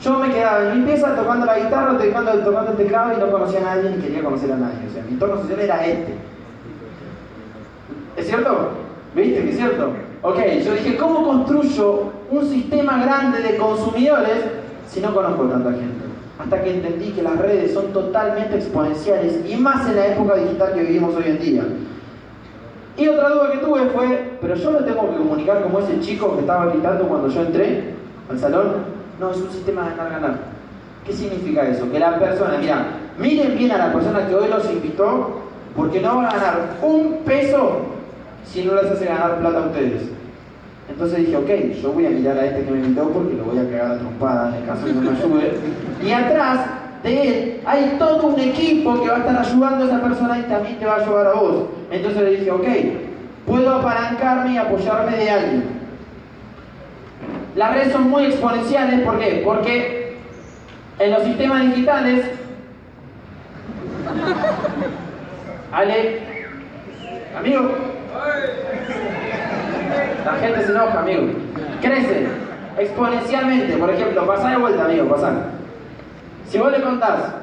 [0.02, 3.30] Yo me quedaba en mi pieza tocando la guitarra, tocando, tocando el teclado y no
[3.30, 4.86] conocía a nadie ni quería conocer a nadie.
[4.86, 6.18] O sea, mi entorno social era este.
[8.18, 8.68] ¿Es cierto?
[9.14, 9.88] ¿Viste que es cierto?
[10.20, 14.63] Ok, yo dije, ¿cómo construyo un sistema grande de consumidores
[14.94, 16.04] si no conozco tanta gente?
[16.38, 20.72] Hasta que entendí que las redes son totalmente exponenciales y más en la época digital
[20.72, 21.62] que vivimos hoy en día.
[22.96, 26.34] Y otra duda que tuve fue, pero yo lo tengo que comunicar como ese chico
[26.34, 27.94] que estaba gritando cuando yo entré
[28.30, 28.66] al salón.
[29.18, 30.38] No, es un sistema de ganar-ganar.
[31.04, 31.90] ¿Qué significa eso?
[31.90, 32.86] Que la persona, mira,
[33.18, 35.40] miren bien a la persona que hoy los invitó,
[35.74, 37.80] porque no va a ganar un peso
[38.44, 40.02] si no les hace ganar plata a ustedes.
[40.88, 41.50] Entonces dije, ok,
[41.82, 43.98] yo voy a mirar a este que me invitó porque lo voy a cagar a
[43.98, 45.52] trompada en el caso que no me ayude.
[46.04, 46.60] Y atrás
[47.02, 50.42] de él hay todo un equipo que va a estar ayudando a esa persona y
[50.42, 51.64] también te va a ayudar a vos.
[51.90, 52.66] Entonces le dije, ok,
[53.46, 55.64] puedo apalancarme y apoyarme de alguien.
[57.56, 59.42] Las redes son muy exponenciales, ¿por qué?
[59.44, 60.16] Porque
[60.98, 62.24] en los sistemas digitales,
[65.72, 66.20] Ale,
[67.36, 67.70] amigo,
[70.24, 71.22] la gente se enoja, amigo,
[71.80, 72.28] crecen
[72.78, 73.76] exponencialmente.
[73.76, 75.32] Por ejemplo, pasar de vuelta, amigo, pasar.
[76.48, 77.34] Si vos le contás,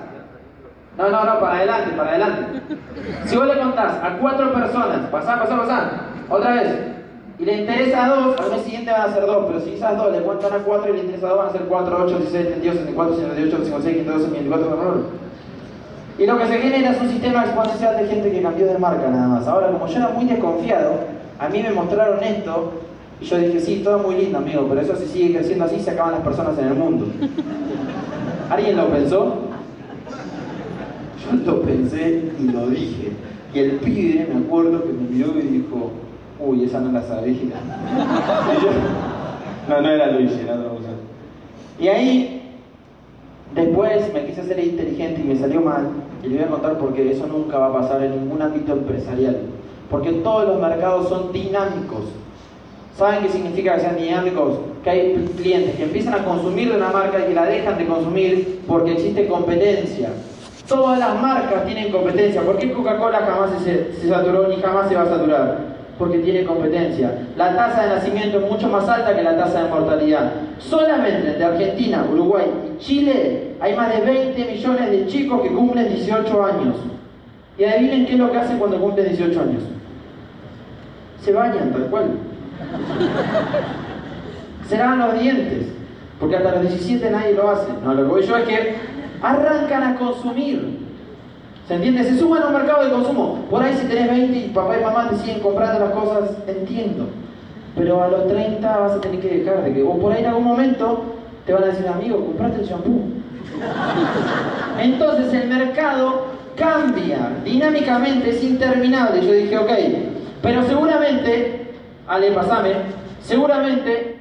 [0.98, 2.62] no, no, no, para adelante, para adelante.
[3.26, 5.91] Si vos le contás a cuatro personas, pasá, pasá, pasá,
[6.30, 6.76] otra vez,
[7.39, 9.98] y le interesa a dos, al mes siguiente van a ser dos, pero si esas
[9.98, 12.17] dos le cuentan a cuatro y le interesa a dos, van a ser cuatro, ocho,
[12.20, 15.04] 16, 32, 64, 58, 56, 52, 54,
[16.20, 19.10] Y lo que se genera es un sistema exponencial de gente que cambió de marca
[19.10, 19.48] nada más.
[19.48, 22.71] Ahora, como yo era muy desconfiado, a mí me mostraron esto
[23.19, 25.89] y yo dije, sí, todo muy lindo, amigo, pero eso si sigue creciendo así, se
[25.89, 27.08] acaban las personas en el mundo.
[28.49, 29.38] ¿Alguien lo pensó?
[31.23, 33.12] Yo lo pensé y lo dije.
[33.56, 35.91] Y el pibe, me acuerdo, que me miró y dijo,
[36.39, 37.34] uy, esa no la sabía.
[37.34, 38.71] Y yo,
[39.67, 40.89] no, no era Luigi, era otra cosa.
[41.80, 42.56] Y ahí,
[43.56, 45.89] después me quise hacer inteligente y me salió mal.
[46.23, 49.51] Y le voy a contar porque eso nunca va a pasar en ningún ámbito empresarial.
[49.91, 52.06] Porque todos los mercados son dinámicos.
[52.97, 54.60] ¿Saben qué significa que sean dinámicos?
[54.84, 57.86] Que hay clientes que empiezan a consumir de una marca y que la dejan de
[57.86, 60.10] consumir porque existe competencia.
[60.67, 62.41] Todas las marcas tienen competencia.
[62.41, 65.58] ¿Por qué Coca-Cola jamás se, se saturó ni jamás se va a saturar?
[65.99, 67.27] Porque tiene competencia.
[67.36, 70.32] La tasa de nacimiento es mucho más alta que la tasa de mortalidad.
[70.60, 75.89] Solamente entre Argentina, Uruguay y Chile hay más de 20 millones de chicos que cumplen
[75.89, 76.75] 18 años.
[77.58, 79.63] Y adivinen qué es lo que hacen cuando cumplen 18 años.
[81.21, 82.05] Se bañan, tal cual.
[84.67, 85.67] Serán los dientes,
[86.19, 87.67] porque hasta los 17 nadie lo hace.
[87.84, 88.75] No, lo que voy yo es que
[89.21, 90.79] arrancan a consumir.
[91.67, 92.03] ¿Se entiende?
[92.03, 93.45] Se suban a un mercado de consumo.
[93.49, 97.07] Por ahí si tenés 20 y papá y mamá te siguen comprando las cosas, entiendo.
[97.75, 100.29] Pero a los 30 vas a tener que dejar de que vos por ahí en
[100.29, 101.03] algún momento
[101.45, 103.03] te van a decir, amigo, comprate el shampoo.
[104.79, 109.25] Entonces el mercado cambia dinámicamente, es interminable.
[109.25, 109.69] Yo dije, ok,
[110.41, 111.62] pero seguramente
[112.08, 112.73] Ale, pasame,
[113.21, 114.17] seguramente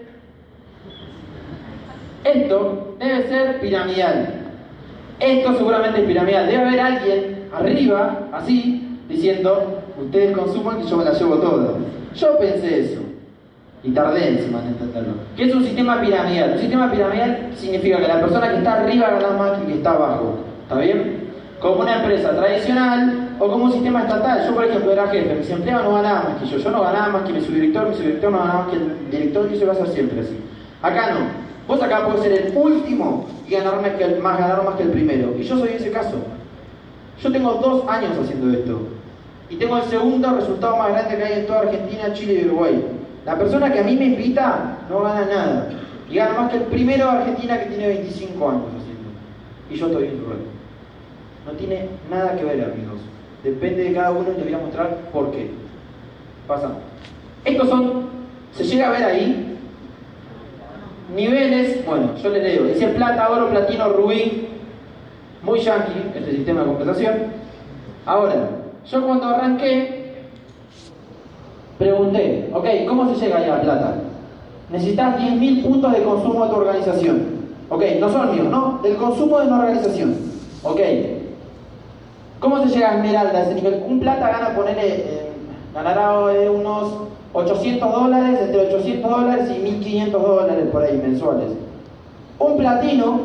[2.22, 4.35] esto debe ser piramidal.
[5.18, 6.46] Esto seguramente es piramidal.
[6.46, 11.72] Debe haber alguien arriba, así, diciendo, ustedes consuman y yo me la llevo toda.
[12.14, 13.00] Yo pensé eso.
[13.83, 15.14] Y tardé encima en entenderlo.
[15.37, 16.52] ¿Qué es un sistema piramidal?
[16.52, 19.92] Un sistema piramidal significa que la persona que está arriba gana más que que está
[19.92, 20.38] abajo.
[20.62, 21.30] ¿Está bien?
[21.61, 24.46] Como una empresa tradicional, o como un sistema estatal.
[24.46, 27.09] Yo, por ejemplo, era jefe, mis empleados no ganaban más que yo, yo no ganaba
[27.09, 29.72] más que mi subdirector, mi subdirector no ganaba más que el director y eso va
[29.72, 30.37] a ser siempre así.
[30.83, 31.20] Acá no.
[31.66, 34.83] Vos acá podés ser el último y ganar más, que el, más, ganar más que
[34.83, 35.35] el primero.
[35.38, 36.16] Y yo soy ese caso.
[37.22, 38.81] Yo tengo dos años haciendo esto.
[39.48, 42.85] Y tengo el segundo resultado más grande que hay en toda Argentina, Chile y Uruguay.
[43.24, 45.68] La persona que a mí me invita no gana nada.
[46.11, 49.11] Y gana más que el primero de Argentina que tiene 25 años haciendo.
[49.70, 50.38] Y yo estoy en Uruguay.
[51.46, 53.00] No tiene nada que ver, amigos.
[53.42, 55.50] Depende de cada uno y les voy a mostrar por qué.
[56.46, 56.72] Pasa.
[57.44, 58.05] Estos son,
[58.55, 59.57] se llega a ver ahí,
[61.14, 64.48] niveles, bueno, yo les leo, dice plata, oro, platino, rubí,
[65.42, 67.14] muy yankee, este sistema de compensación.
[68.05, 68.35] Ahora,
[68.90, 70.14] yo cuando arranqué,
[71.79, 73.94] pregunté, ok, ¿cómo se llega ahí a plata?
[74.70, 77.40] Necesitas 10.000 puntos de consumo de tu organización.
[77.70, 80.14] Ok, no son míos, no, del consumo de una organización.
[80.62, 80.81] Ok,
[82.40, 83.85] ¿Cómo se llega a Esmeralda ese nivel?
[83.87, 85.22] Un plata gana, ponerle, eh,
[85.74, 86.94] ganará eh, unos
[87.35, 91.50] 800 dólares, entre 800 dólares y 1500 dólares por ahí mensuales.
[92.38, 93.20] Un platino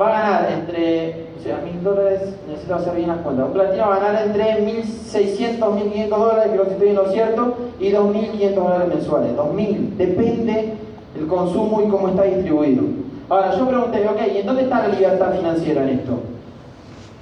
[0.00, 3.46] va a ganar entre, o sea, 1000 dólares, necesito hacer bien las cuentas.
[3.46, 7.56] Un platino va a ganar entre 1600, 1500 dólares, creo que estoy en lo cierto,
[7.80, 9.34] y 2500 dólares mensuales.
[9.34, 10.74] 2000, depende
[11.12, 12.84] del consumo y cómo está distribuido.
[13.28, 16.20] Ahora, yo pregunté, ok, ¿y en dónde está la libertad financiera en esto?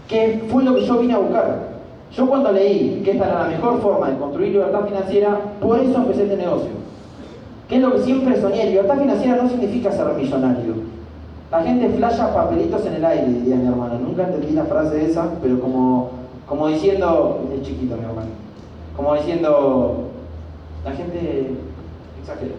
[0.08, 1.76] ¿Qué fue lo que yo vine a buscar.
[2.12, 5.96] Yo cuando leí que esta era la mejor forma de construir libertad financiera, por eso
[5.96, 6.70] empecé este negocio.
[7.68, 8.66] ¿Qué es lo que siempre soñé?
[8.66, 10.74] Libertad financiera no significa ser millonario.
[11.50, 13.98] La gente flasha papelitos en el aire, diría mi hermano.
[13.98, 16.10] Nunca entendí la frase esa, pero como,
[16.46, 18.30] como diciendo, es chiquito mi hermano,
[18.96, 20.04] como diciendo,
[20.84, 21.50] la gente
[22.20, 22.54] exagera.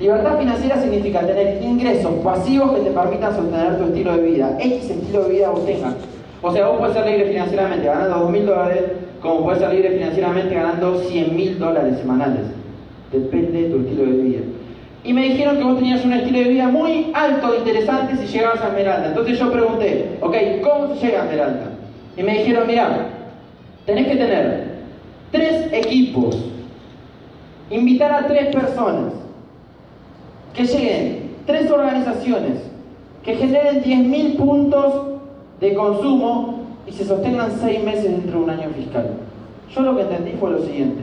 [0.00, 4.56] Libertad financiera significa tener ingresos pasivos que te permitan sostener tu estilo de vida.
[4.58, 5.94] X estilo de vida vos tengas.
[6.40, 8.82] O sea, vos puedes ser libre financieramente ganando 2 mil dólares,
[9.20, 12.46] como puedes ser libre financieramente ganando 100 mil dólares semanales.
[13.12, 14.40] Depende de tu estilo de vida.
[15.04, 18.26] Y me dijeron que vos tenías un estilo de vida muy alto e interesante si
[18.26, 19.08] llegabas a Esmeralda.
[19.08, 21.66] Entonces yo pregunté, ok, ¿cómo se llega a Esmeralda?
[22.16, 23.06] Y me dijeron, mira,
[23.86, 24.64] tenés que tener
[25.30, 26.36] tres equipos,
[27.70, 29.12] invitar a tres personas,
[30.54, 32.60] que lleguen tres organizaciones
[33.24, 34.94] que generen 10.000 puntos
[35.60, 39.10] de consumo y se sostengan seis meses dentro de un año fiscal.
[39.74, 41.02] Yo lo que entendí fue lo siguiente.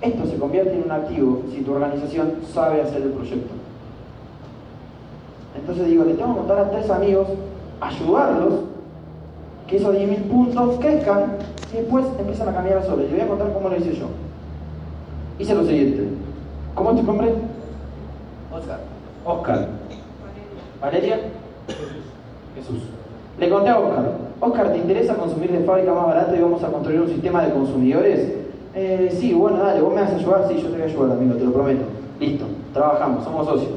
[0.00, 3.52] Esto se convierte en un activo si tu organización sabe hacer el proyecto.
[5.56, 7.28] Entonces digo, le tengo que contar a tres amigos,
[7.80, 8.54] ayudarlos,
[9.66, 11.36] que esos 10.000 puntos crezcan
[11.72, 13.02] y después empiezan a cambiar solo.
[13.02, 14.06] Y le voy a contar cómo lo hice yo.
[15.38, 16.04] Hice lo siguiente.
[16.74, 17.34] ¿Cómo te nombre?
[18.58, 18.78] Oscar.
[19.24, 19.68] Oscar.
[20.80, 21.20] Valeria.
[22.56, 22.82] Jesús.
[23.38, 24.12] Le conté a Oscar.
[24.40, 27.52] Oscar, ¿te interesa consumir de fábrica más barato y vamos a construir un sistema de
[27.52, 28.32] consumidores?
[28.74, 31.12] Eh, sí, bueno, dale, vos me vas a ayudar, sí, yo te voy a ayudar,
[31.12, 31.84] amigo, te lo prometo.
[32.20, 33.70] Listo, trabajamos, somos socios.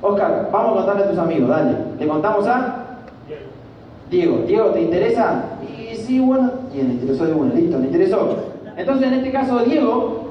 [0.00, 1.72] Oscar, vamos a contarle a tus amigos, dale.
[1.98, 2.84] ¿Le contamos a?
[4.10, 4.38] Diego.
[4.46, 5.44] Diego, ¿te interesa?
[5.62, 8.36] Y sí, bueno, bien, le interesó de bueno, listo, le interesó.
[8.76, 10.27] Entonces, en este caso, Diego,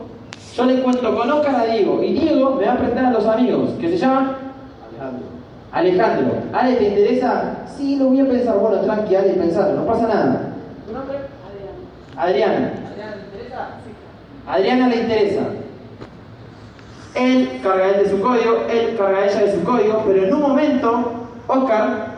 [0.57, 3.25] yo le cuento con Oscar a Diego, y Diego me va a presentar a los
[3.27, 4.35] amigos, que se llaman
[5.71, 6.33] Alejandro.
[6.51, 7.57] Ale, ¿te interesa?
[7.77, 8.57] Sí, lo voy a pensar.
[8.57, 10.53] Bueno, tranqui, Ale, pensar, no pasa nada.
[10.87, 11.17] ¿Tu nombre?
[12.17, 12.73] Adriana.
[12.73, 12.73] Adriana.
[12.89, 13.67] ¿Adriana te interesa?
[13.85, 13.91] Sí.
[14.47, 15.41] Adriana le interesa.
[17.13, 20.41] Él carga él de su código, él carga ella de su código, pero en un
[20.41, 21.11] momento,
[21.47, 22.17] Oscar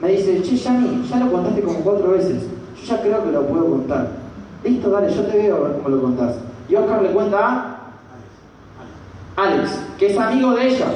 [0.00, 2.42] me dice, che, Yami, ya lo contaste como cuatro veces.
[2.80, 4.08] Yo ya creo que lo puedo contar.
[4.64, 6.47] Listo, dale, yo te veo a ver cómo lo contás.
[6.68, 7.76] Y Oscar le cuenta a
[9.36, 10.86] Alex, que es amigo de ella,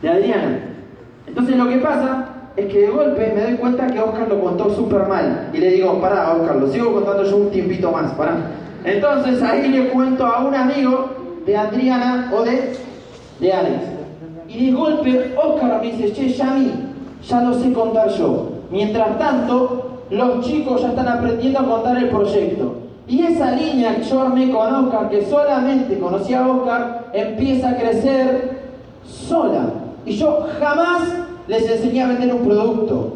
[0.00, 0.58] de Adriana.
[1.26, 4.74] Entonces lo que pasa es que de golpe me doy cuenta que Oscar lo contó
[4.74, 5.48] súper mal.
[5.52, 8.36] Y le digo, pará, Oscar, lo sigo contando yo un tiempito más, pará.
[8.84, 11.10] Entonces ahí le cuento a un amigo
[11.46, 12.76] de Adriana o de,
[13.40, 13.82] de Alex.
[14.48, 16.72] Y de golpe Oscar me dice, che, Yami,
[17.26, 18.50] ya lo sé contar yo.
[18.70, 22.81] Mientras tanto, los chicos ya están aprendiendo a contar el proyecto.
[23.12, 27.76] Y esa línea que yo armé con Oscar, que solamente conocía a Oscar, empieza a
[27.76, 28.62] crecer
[29.04, 29.66] sola.
[30.06, 31.02] Y yo jamás
[31.46, 33.12] les enseñé a vender un producto.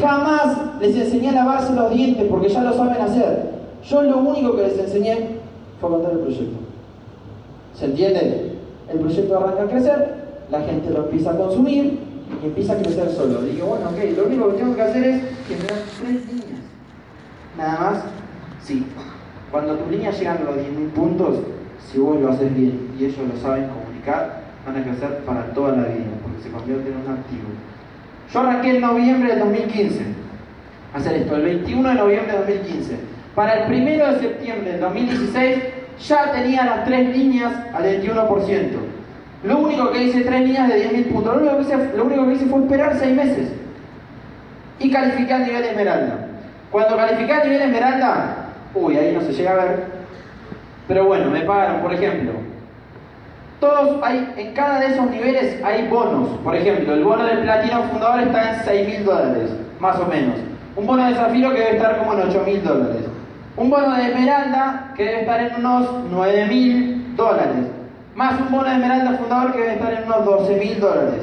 [0.00, 3.50] Jamás les enseñé a lavarse los dientes porque ya lo saben hacer.
[3.86, 5.28] Yo lo único que les enseñé
[5.78, 6.56] fue contar el proyecto.
[7.74, 8.56] ¿Se entiende?
[8.90, 10.14] El proyecto arranca a crecer,
[10.50, 11.98] la gente lo empieza a consumir
[12.42, 13.42] y empieza a crecer solo.
[13.42, 16.60] Digo, bueno, ok, lo único que tengo que hacer es generar tres líneas.
[17.58, 18.04] Nada más,
[18.62, 18.86] sí.
[19.50, 21.40] Cuando tus líneas llegan a los 10.000 puntos,
[21.90, 25.72] si vos lo haces bien y ellos lo saben comunicar, van a crecer para toda
[25.72, 27.48] la vida, porque se convierte en un activo.
[28.32, 30.00] Yo arranqué en noviembre del 2015
[30.94, 32.96] a hacer esto, el 21 de noviembre del 2015.
[33.34, 35.58] Para el 1 de septiembre del 2016
[36.06, 38.68] ya tenía las tres líneas al 21%.
[39.44, 41.36] Lo único que hice, tres líneas de 10.000 puntos.
[41.36, 43.48] Lo único, que hice, lo único que hice fue esperar seis meses.
[44.78, 46.26] Y calificar a nivel esmeralda.
[46.70, 48.41] Cuando califiqué a nivel esmeralda,
[48.74, 49.84] uy, ahí no se llega a ver.
[50.88, 52.32] Pero bueno, me pagaron, por ejemplo,
[53.60, 56.28] todos hay, en cada de esos niveles hay bonos.
[56.42, 60.34] Por ejemplo, el bono del platino fundador está en 6 mil dólares, más o menos.
[60.74, 63.02] Un bono de zafiro que debe estar como en 8 mil dólares.
[63.56, 67.66] Un bono de esmeralda que debe estar en unos 9 mil dólares.
[68.16, 71.22] Más un bono de esmeralda fundador que debe estar en unos 12 mil dólares.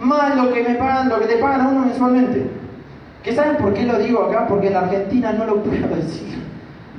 [0.00, 2.50] Más lo que me pagan, lo que te pagan a uno mensualmente.
[3.22, 4.46] ¿Que saben por qué lo digo acá?
[4.48, 6.39] Porque en Argentina no lo puedo decir.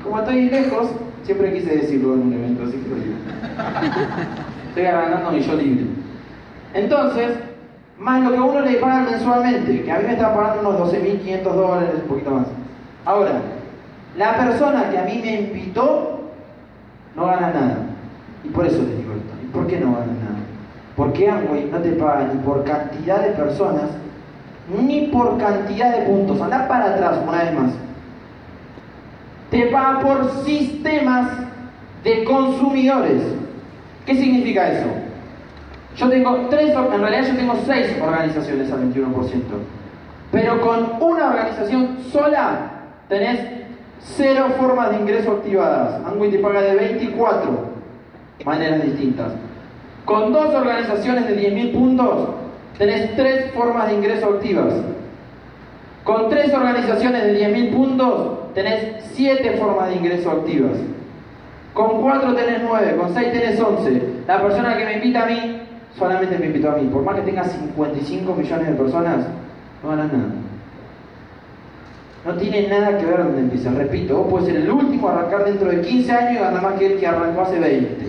[0.03, 0.89] Como estoy lejos,
[1.23, 3.15] siempre quise decirlo en un evento, así que lo digo.
[4.69, 5.85] Estoy ganando mi yo libre.
[6.73, 7.37] Entonces,
[7.99, 10.93] más lo que a uno le pagan mensualmente, que a mí me está pagando unos
[10.93, 12.47] 12.500 dólares, un poquito más.
[13.05, 13.41] Ahora,
[14.17, 16.21] la persona que a mí me invitó
[17.15, 17.77] no gana nada.
[18.43, 19.33] Y por eso les digo esto.
[19.43, 20.39] ¿Y por qué no gana nada?
[20.95, 23.91] Porque Amway no te paga ni por cantidad de personas,
[24.85, 26.41] ni por cantidad de puntos.
[26.41, 27.71] Anda para atrás una vez más.
[29.51, 31.29] Te paga por sistemas
[32.03, 33.21] de consumidores.
[34.05, 34.87] ¿Qué significa eso?
[35.97, 39.41] Yo tengo tres, en realidad yo tengo seis organizaciones al 21%.
[40.31, 42.71] Pero con una organización sola
[43.09, 43.41] tenés
[43.99, 46.01] cero formas de ingreso activadas.
[46.05, 47.71] Amway te paga de 24
[48.45, 49.33] maneras distintas.
[50.05, 52.29] Con dos organizaciones de 10.000 puntos
[52.77, 54.73] tenés tres formas de ingreso activas.
[56.03, 60.77] Con tres organizaciones de 10.000 puntos tenés siete formas de ingreso activas.
[61.73, 64.01] Con cuatro tenés nueve, con seis tenés once.
[64.27, 65.61] La persona que me invita a mí
[65.97, 66.87] solamente me invitó a mí.
[66.87, 69.27] Por más que tenga 55 millones de personas,
[69.83, 70.33] no gana nada.
[72.25, 73.71] No tiene nada que ver donde empieza.
[73.71, 76.73] Repito, vos puedes ser el último a arrancar dentro de 15 años y ganar más
[76.73, 78.07] que el que arrancó hace 20.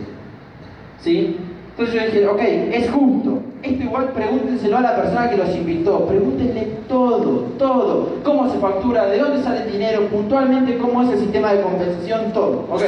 [1.01, 1.39] ¿Sí?
[1.71, 2.41] Entonces yo dije, ok,
[2.73, 3.43] es justo.
[3.63, 6.07] Esto igual pregúntenselo a la persona que los invitó.
[6.07, 8.17] Pregúntenle todo, todo.
[8.25, 9.07] ¿Cómo se factura?
[9.07, 10.09] ¿De dónde sale el dinero?
[10.09, 12.33] Puntualmente, ¿cómo es el sistema de compensación?
[12.33, 12.67] Todo.
[12.71, 12.83] Ok.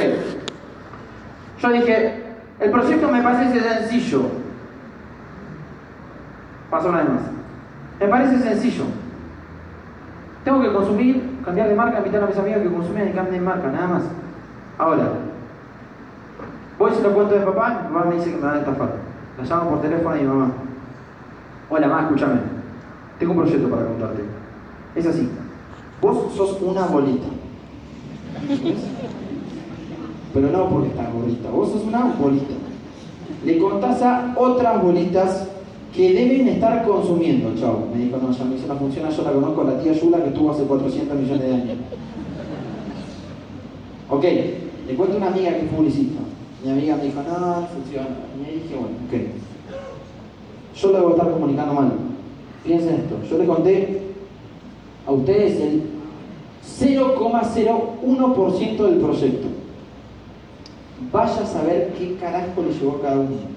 [1.61, 2.23] Yo dije,
[2.59, 4.23] el proyecto me parece sencillo.
[6.69, 7.21] Pasa una vez más.
[7.99, 8.83] Me parece sencillo.
[10.43, 13.49] Tengo que consumir, cambiar de marca, invitar a mis amigos que consumen y cambien de
[13.49, 14.03] marca, nada más.
[14.77, 15.05] Ahora,
[16.77, 19.04] voy se lo cuento de papá, mi mamá me dice que me van a estafar.
[19.37, 20.53] La llamo por teléfono a mi mamá.
[21.69, 22.39] Hola, mamá, escúchame.
[23.19, 24.23] Tengo un proyecto para contarte.
[24.95, 25.29] Es así.
[26.01, 27.27] Vos sos una bolita.
[30.33, 31.49] Pero no porque estás bolita.
[31.49, 32.53] Vos sos una bolita.
[33.43, 35.47] Le contás a otras bolitas
[35.93, 37.53] que deben estar consumiendo.
[37.55, 37.87] Chao.
[37.93, 40.29] Me dijo, no, ya me hizo una función, yo la conozco, la tía Yula que
[40.29, 41.77] estuvo hace 400 millones de años.
[44.09, 44.23] Ok,
[44.87, 46.21] le cuento a una amiga que es publicista.
[46.65, 48.07] Mi amiga me dijo, no, funciona.
[48.35, 49.13] Y me dije, bueno, ok.
[50.75, 51.91] Yo lo debo estar comunicando mal.
[52.63, 54.01] Piensen esto, yo le conté
[55.05, 55.83] a ustedes el
[56.65, 59.47] 0,01% del proyecto.
[61.11, 63.53] Vaya a saber qué carajo le llevó a cada uno.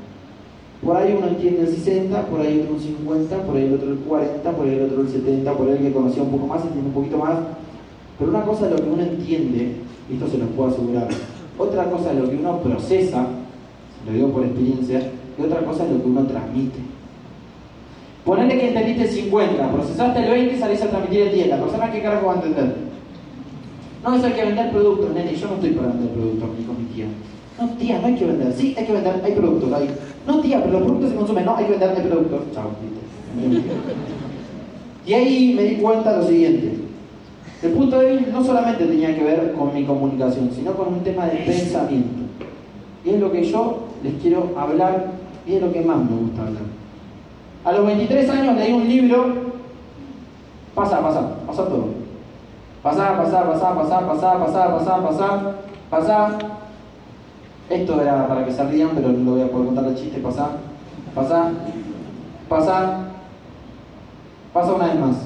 [0.85, 3.89] Por ahí uno entiende el 60, por ahí otro un 50, por ahí el otro
[3.89, 6.47] el 40, por ahí el otro el 70, por ahí el que conocía un poco
[6.47, 7.39] más entiende un poquito más.
[8.19, 9.77] Pero una cosa es lo que uno entiende,
[10.11, 11.09] y esto se los puedo asegurar,
[11.59, 13.27] otra cosa es lo que uno procesa,
[14.07, 16.79] lo digo por experiencia, y otra cosa es lo que uno transmite.
[18.25, 21.49] Ponele que entendiste el 50, procesaste el 20 y salís a transmitir el 10.
[21.49, 22.77] La persona que carajo va a entender.
[24.05, 25.35] No, eso hay que vender productos, nene.
[25.35, 27.07] Yo no estoy para vender productos, ni con mi tía.
[27.59, 28.53] No, tía, no hay que vender.
[28.53, 29.91] Sí, hay que vender, hay productos, hay.
[30.27, 31.45] No, tía, pero los productos se consumen.
[31.45, 32.41] No, hay que vender, hay productos.
[32.55, 32.71] Chao.
[35.07, 36.88] Y ahí me di cuenta lo siguiente.
[37.63, 41.01] El punto de vista no solamente tenía que ver con mi comunicación, sino con un
[41.01, 42.23] tema de pensamiento.
[43.05, 45.07] Y es lo que yo les quiero hablar
[45.47, 46.63] y es lo que más me gusta hablar.
[47.65, 49.49] A los 23 años leí un libro.
[50.75, 51.87] Pasa, pasa, pasa todo.
[52.83, 55.55] Pasa, pasa, pasa, pasa, pasa, pasa, pasa, pasa,
[55.91, 56.39] pasa.
[57.69, 60.21] Esto era para que se rían, pero no lo voy a poder contar el chiste.
[60.21, 60.51] Pasa,
[61.13, 61.51] pasa,
[62.49, 62.99] pasa.
[64.53, 65.17] Pasa una vez más.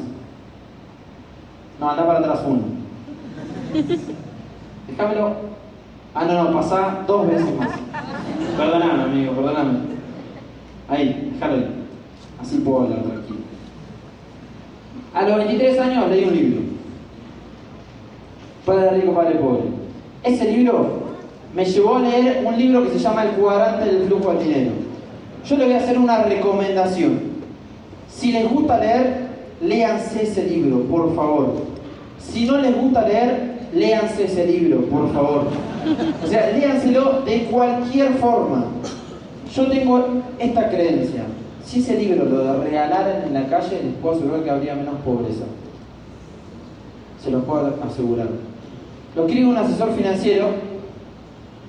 [1.80, 2.62] No, anda para atrás uno.
[4.88, 5.52] Déjamelo.
[6.14, 7.70] Ah, no, no, pasa dos veces más.
[8.56, 9.78] Perdóname, amigo, perdóname.
[10.88, 11.66] Ahí, déjalo ahí.
[12.40, 13.38] Así puedo hablar tranquilo.
[15.14, 16.60] A los 23 años leí un libro.
[18.66, 19.62] Padre rico, padre pobre.
[20.22, 21.02] Ese libro
[21.54, 24.70] me llevó a leer un libro que se llama El cuadrante del flujo del dinero.
[25.44, 27.20] Yo le voy a hacer una recomendación.
[28.08, 29.31] Si les gusta leer,
[29.62, 31.54] léanse ese libro, por favor.
[32.18, 35.46] Si no les gusta leer, léanse ese libro, por favor.
[36.24, 38.66] O sea, léanselo de cualquier forma.
[39.54, 41.24] Yo tengo esta creencia.
[41.64, 45.44] Si ese libro lo regalaran en la calle, les puedo asegurar que habría menos pobreza.
[47.22, 48.28] Se lo puedo asegurar.
[49.14, 50.48] Lo escribe un asesor financiero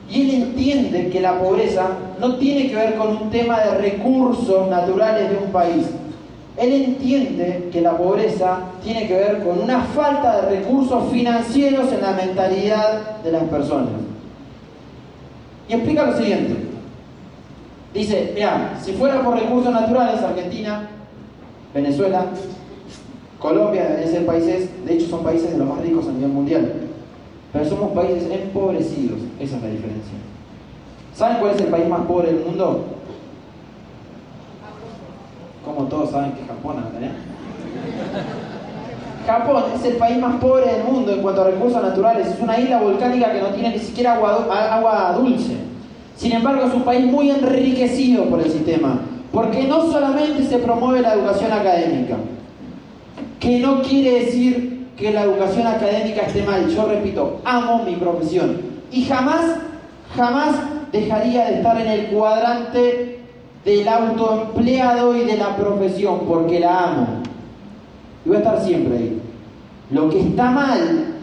[0.10, 1.90] y él entiende que la pobreza
[2.20, 5.86] no tiene que ver con un tema de recursos naturales de un país.
[6.58, 12.02] Él entiende que la pobreza tiene que ver con una falta de recursos financieros en
[12.02, 13.90] la mentalidad de las personas.
[15.68, 16.56] Y explica lo siguiente.
[17.94, 20.90] Dice, mira, si fuera por recursos naturales, Argentina,
[21.74, 22.26] Venezuela,
[23.40, 26.72] Colombia, esos países, de hecho son países de los más ricos a nivel mundial.
[27.52, 30.14] Pero somos países empobrecidos, esa es la diferencia.
[31.16, 32.86] ¿Saben cuál es el país más pobre del mundo?
[35.74, 37.12] Como todos saben que Japón, ¿eh?
[39.26, 42.28] Japón es el país más pobre del mundo en cuanto a recursos naturales.
[42.28, 45.56] Es una isla volcánica que no tiene ni siquiera agua, agua dulce.
[46.16, 49.00] Sin embargo, es un país muy enriquecido por el sistema,
[49.32, 52.18] porque no solamente se promueve la educación académica,
[53.40, 56.68] que no quiere decir que la educación académica esté mal.
[56.70, 58.62] Yo repito, amo mi profesión
[58.92, 59.56] y jamás,
[60.16, 60.56] jamás
[60.92, 63.13] dejaría de estar en el cuadrante
[63.66, 67.08] del autoempleado y de la profesión, porque la amo.
[68.26, 69.22] Y voy a estar siempre ahí.
[69.92, 71.14] Lo que está mal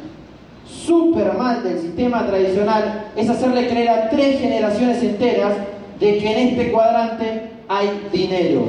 [0.66, 5.52] súper mal del sistema tradicional es hacerle creer a tres generaciones enteras
[5.98, 8.62] de que en este cuadrante hay dinero.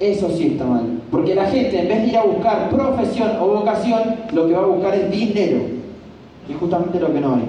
[0.00, 1.00] Eso sí está mal.
[1.10, 4.62] Porque la gente, en vez de ir a buscar profesión o vocación, lo que va
[4.62, 5.58] a buscar es dinero.
[6.48, 7.48] Y justamente lo que no hay.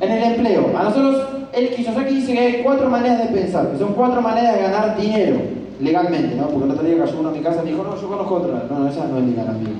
[0.00, 3.78] En el empleo, a nosotros, el Kiyosaki dice que hay cuatro maneras de pensar, que
[3.78, 5.40] son cuatro maneras de ganar dinero,
[5.80, 6.48] legalmente, ¿no?
[6.48, 8.34] Porque el otro día cayó uno a mi casa y me dijo, no, yo conozco
[8.34, 8.66] otra.
[8.70, 9.72] No, no, esa no es legal, amigo.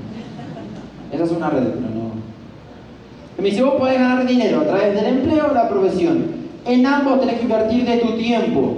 [1.13, 2.09] Esa es una red, pero no.
[3.39, 6.39] Y me dice, vos podés ganar dinero a través del empleo o la profesión.
[6.65, 8.75] En ambos tenés que invertir de tu tiempo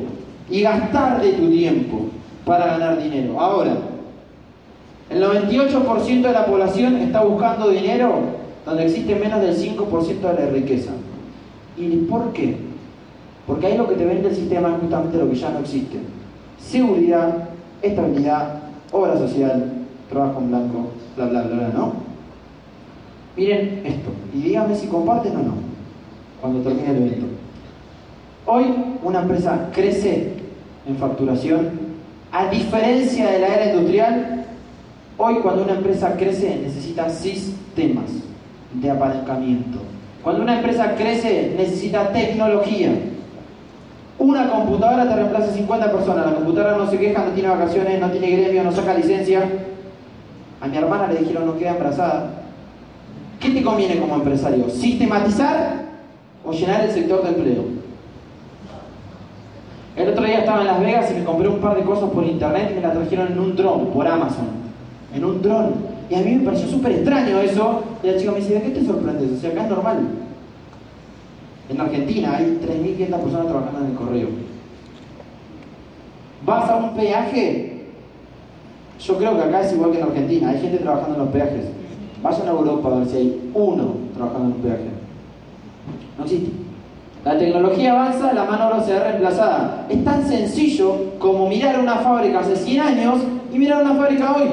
[0.51, 2.07] y gastar de tu tiempo
[2.45, 3.41] para ganar dinero.
[3.41, 3.73] Ahora,
[5.09, 10.51] el 98% de la población está buscando dinero donde existe menos del 5% de la
[10.51, 10.93] riqueza.
[11.77, 12.70] ¿Y por qué?
[13.51, 15.99] Porque ahí lo que te vende el sistema es justamente lo que ya no existe.
[16.57, 17.49] seguridad,
[17.83, 18.61] estabilidad,
[18.93, 19.73] obra social,
[20.09, 21.93] trabajo en blanco, bla, bla, bla, bla, ¿no?
[23.37, 25.55] Miren esto y díganme si comparten o no
[26.41, 27.27] cuando termine el evento.
[28.47, 28.67] Hoy
[29.03, 30.35] una empresa crece
[30.87, 31.71] en facturación,
[32.31, 34.45] a diferencia de la era industrial,
[35.19, 38.11] hoy cuando una empresa crece necesita sistemas
[38.75, 39.81] de apalancamiento.
[40.23, 42.93] Cuando una empresa crece necesita tecnología.
[44.21, 48.11] Una computadora te reemplaza 50 personas, la computadora no se queja, no tiene vacaciones, no
[48.11, 49.49] tiene gremio, no saca licencia.
[50.61, 52.29] A mi hermana le dijeron no queda embarazada.
[53.41, 54.69] ¿Qué te conviene como empresario?
[54.69, 55.87] ¿Sistematizar
[56.45, 57.65] o llenar el sector de empleo?
[59.97, 62.23] El otro día estaba en Las Vegas y me compré un par de cosas por
[62.23, 64.49] internet y me las trajeron en un dron, por Amazon.
[65.15, 65.73] En un dron.
[66.11, 67.85] Y a mí me pareció súper extraño eso.
[68.03, 69.33] Y la chica me dice, ¿de qué te sorprendes?
[69.33, 69.99] O sea, acá es normal.
[71.71, 74.29] En Argentina hay 3.500 personas trabajando en el correo.
[76.45, 77.87] ¿Vas a un peaje?
[78.99, 80.49] Yo creo que acá es igual que en Argentina.
[80.51, 81.67] Hay gente trabajando en los peajes.
[82.23, 84.91] Vayan a Europa a ver si hay uno trabajando en un peaje.
[86.19, 86.51] No existe.
[87.25, 89.87] La tecnología avanza, la mano obra se ve reemplazada.
[89.89, 93.21] Es tan sencillo como mirar una fábrica hace 100 años
[93.53, 94.49] y mirar una fábrica hoy.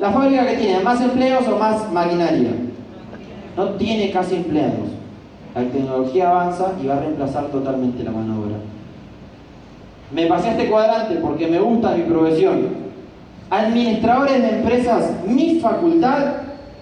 [0.00, 2.50] La fábrica que tiene más empleos o más maquinaria.
[3.56, 4.95] No tiene casi empleados.
[5.56, 8.56] La tecnología avanza y va a reemplazar totalmente la mano obra.
[10.12, 12.86] Me pasé este cuadrante porque me gusta mi profesión.
[13.48, 16.34] Administradores de empresas, mi facultad,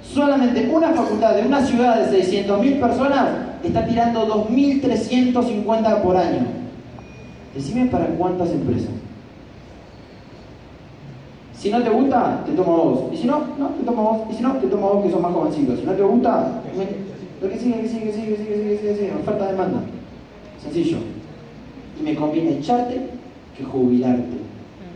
[0.03, 3.29] solamente una facultad de una ciudad de 600.000 personas
[3.63, 6.41] está tirando 2.350 por año.
[7.55, 8.91] Decime para cuántas empresas.
[11.57, 13.01] Si no te gusta, te tomo vos.
[13.13, 14.33] Y si no, no, te tomo vos.
[14.33, 15.79] Y si no, te tomo vos que son más jovencitos.
[15.79, 16.61] Si no te gusta,
[17.41, 19.81] lo que sigue, que sigue, que sigue, que sigue, que sigue, Oferta demanda.
[20.63, 20.99] Sencillo.
[22.01, 23.01] Y me conviene echarte
[23.57, 24.37] que jubilarte.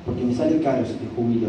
[0.04, 1.48] Porque me sale caro si te jubilo.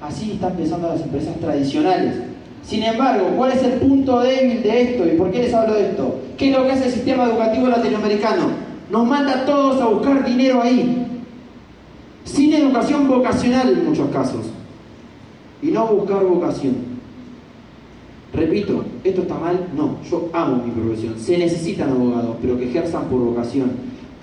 [0.00, 2.14] Así están pensando las empresas tradicionales.
[2.62, 5.90] Sin embargo, ¿cuál es el punto débil de esto y por qué les hablo de
[5.90, 6.20] esto?
[6.36, 8.44] ¿Qué es lo que hace el sistema educativo latinoamericano?
[8.90, 11.06] Nos manda a todos a buscar dinero ahí,
[12.24, 14.46] sin educación vocacional en muchos casos,
[15.62, 16.87] y no buscar vocación.
[18.32, 19.68] Repito, ¿esto está mal?
[19.74, 21.14] No, yo amo mi profesión.
[21.18, 23.70] Se necesitan abogados, pero que ejerzan por vocación.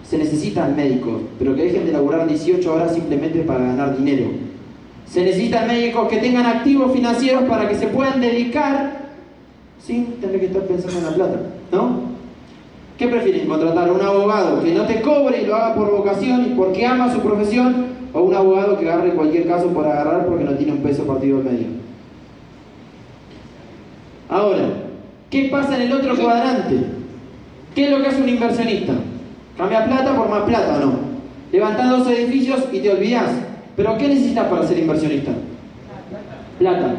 [0.08, 4.28] Se necesitan médicos, pero que dejen de laburar 18 horas simplemente para ganar dinero.
[5.08, 9.06] Se necesitan médicos que tengan activos financieros para que se puedan dedicar
[9.80, 11.40] sin tener que estar pensando en la plata,
[11.72, 12.16] ¿no?
[12.98, 13.48] ¿Qué prefieren?
[13.48, 16.86] ¿Contratar a un abogado que no te cobre y lo haga por vocación y porque
[16.86, 17.88] ama su profesión?
[18.14, 21.40] ¿O un abogado que agarre cualquier caso para agarrar porque no tiene un peso partido
[21.40, 21.85] en medio?
[24.30, 24.68] Ahora,
[25.30, 26.78] ¿qué pasa en el otro cuadrante?
[27.74, 28.94] ¿Qué es lo que hace un inversionista?
[29.58, 30.94] ¿Cambia plata por más plata no?
[31.52, 33.30] Levantas dos edificios y te olvidas.
[33.76, 35.32] Pero ¿qué necesitas para ser inversionista?
[36.60, 36.96] Plata.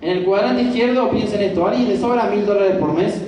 [0.00, 3.22] En el cuadrante izquierdo piensen esto, ¿a alguien le sobra mil dólares por mes?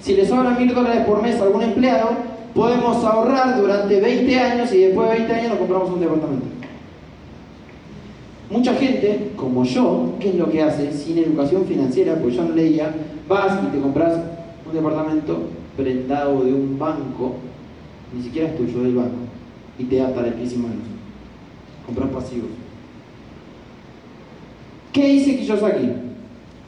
[0.00, 2.10] Si le sobran mil dólares por mes a algún empleado,
[2.54, 6.46] podemos ahorrar durante 20 años y después de 20 años nos compramos un departamento.
[8.52, 10.92] Mucha gente, como yo, ¿qué es lo que hace?
[10.92, 12.94] Sin educación financiera, pues yo no leía,
[13.26, 14.20] vas y te compras
[14.66, 15.38] un departamento
[15.74, 17.36] prendado de un banco,
[18.14, 19.16] ni siquiera es tuyo, del banco,
[19.78, 20.76] y te pies y manos
[21.86, 22.50] comprar pasivos.
[24.92, 25.88] ¿Qué dice Kiyosaki?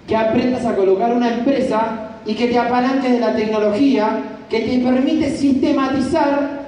[0.09, 4.78] Que aprendas a colocar una empresa y que te apalanques de la tecnología que te
[4.78, 6.64] permite sistematizar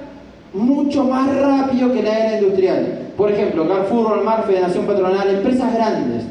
[0.53, 2.96] mucho más rápido que la era industrial.
[3.17, 6.23] Por ejemplo, Carrefour, Walmart, Federación Patronal, empresas grandes.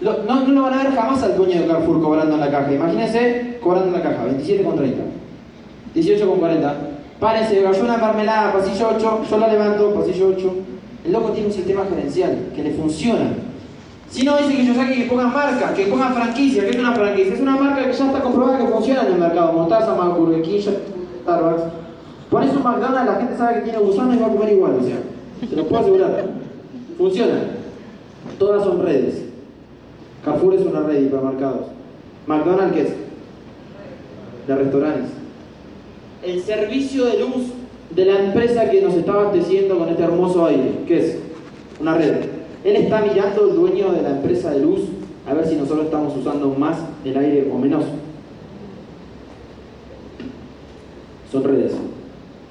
[0.00, 2.72] no, no, lo van a ver jamás al dueño de Carrefour cobrando en la caja.
[2.72, 4.94] Imagínense cobrando en la caja, 27,30,
[5.96, 6.72] 18,40.
[7.18, 10.54] Párese, cayó una mermelada, pasillo 8, yo la levanto, pasillo 8.
[11.04, 13.30] El loco tiene un sistema gerencial que le funciona.
[14.08, 16.62] Si no, dice que yo saque que pongan marca, que pongan franquicia.
[16.64, 17.34] ¿Qué es una franquicia?
[17.34, 19.52] Es una marca que ya está comprobada que funciona en el mercado.
[19.52, 20.60] Mostaza, Burger King,
[21.22, 21.62] Starbucks.
[22.30, 24.78] Pones un McDonald's, la gente sabe que tiene gusano y va a comer igual.
[24.80, 24.96] O sea,
[25.48, 26.24] se lo puedo asegurar.
[26.96, 27.40] Funciona.
[28.38, 29.22] Todas son redes.
[30.24, 31.66] Carrefour es una red de hipermercados.
[32.26, 32.92] McDonald's, ¿qué es?
[34.46, 35.10] De restaurantes.
[36.22, 37.46] El servicio de luz
[37.90, 41.18] de la empresa que nos está abasteciendo con este hermoso aire, que es
[41.80, 42.14] una red.
[42.64, 44.82] Él está mirando el dueño de la empresa de luz
[45.28, 47.84] a ver si nosotros estamos usando más el aire o menos.
[51.30, 51.72] Son redes.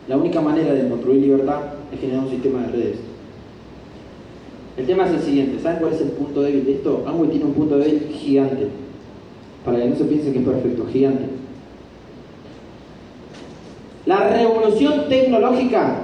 [0.07, 1.59] La única manera de construir libertad
[1.91, 2.97] es generar un sistema de redes.
[4.77, 7.03] El tema es el siguiente, ¿saben cuál es el punto débil de esto?
[7.05, 8.67] Amway tiene un punto débil gigante.
[9.65, 11.25] Para que no se piense que es perfecto, gigante.
[14.05, 15.97] La revolución tecnológica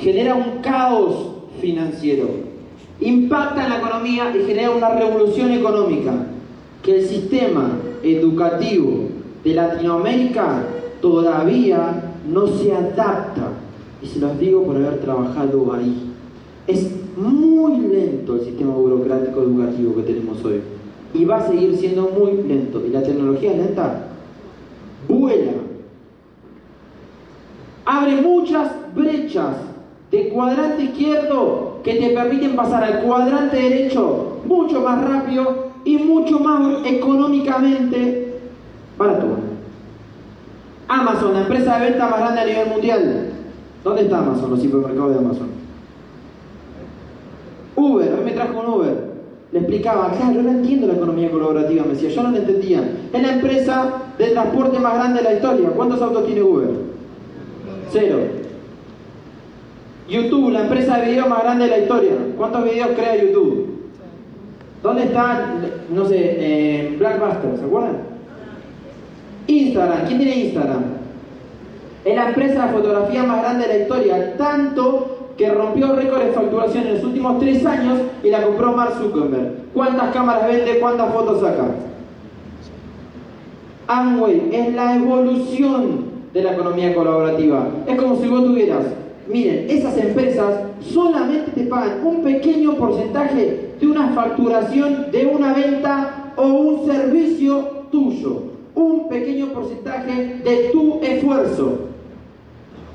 [0.00, 2.28] genera un caos financiero,
[3.00, 6.12] impacta en la economía y genera una revolución económica.
[6.82, 9.04] Que el sistema educativo
[9.42, 10.64] de Latinoamérica
[11.00, 13.52] todavía no se adapta.
[14.04, 16.12] Y se los digo por haber trabajado ahí.
[16.66, 20.60] Es muy lento el sistema burocrático educativo que tenemos hoy.
[21.14, 22.84] Y va a seguir siendo muy lento.
[22.84, 24.08] Y la tecnología lenta
[25.08, 25.52] vuela.
[27.86, 29.56] Abre muchas brechas
[30.10, 36.38] de cuadrante izquierdo que te permiten pasar al cuadrante derecho mucho más rápido y mucho
[36.40, 38.34] más económicamente
[38.98, 39.26] barato.
[40.88, 43.33] Amazon, la empresa de venta más grande a nivel mundial.
[43.84, 45.48] ¿Dónde está Amazon, los hipermercados de Amazon?
[47.76, 49.14] Uber, a mí me trajo un Uber.
[49.52, 52.82] Le explicaba, claro, no entiendo la economía colaborativa, me decía, yo no la entendía.
[53.12, 55.68] Es la empresa de transporte más grande de la historia.
[55.70, 56.70] ¿Cuántos autos tiene Uber?
[57.92, 58.18] Cero.
[60.08, 62.12] YouTube, la empresa de video más grande de la historia.
[62.36, 63.74] ¿Cuántos videos crea YouTube?
[64.82, 65.54] ¿Dónde está,
[65.90, 67.96] no sé, eh, Blackbuster, ¿se acuerdan?
[69.46, 71.03] Instagram, ¿quién tiene Instagram?
[72.04, 76.32] Es la empresa de fotografía más grande de la historia, tanto que rompió récord de
[76.32, 79.72] facturación en los últimos tres años y la compró Mark Zuckerberg.
[79.72, 80.78] ¿Cuántas cámaras vende?
[80.78, 81.70] ¿Cuántas fotos saca?
[83.86, 87.68] Amway es la evolución de la economía colaborativa.
[87.86, 88.84] Es como si vos tuvieras,
[89.28, 96.32] miren, esas empresas solamente te pagan un pequeño porcentaje de una facturación de una venta
[96.36, 98.42] o un servicio tuyo.
[98.74, 101.93] Un pequeño porcentaje de tu esfuerzo.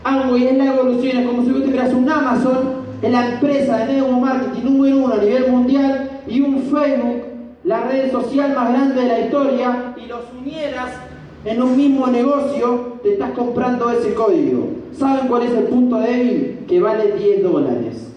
[0.04, 2.58] Amway es la evolución, es como si vos tuvieras un Amazon,
[3.02, 7.24] es la empresa de marketing número uno a nivel mundial y un Facebook,
[7.64, 10.90] la red social más grande de la historia, y los unieras
[11.46, 14.68] en un mismo negocio, te estás comprando ese código.
[14.92, 16.60] ¿Saben cuál es el punto débil?
[16.68, 18.12] Que vale 10 dólares.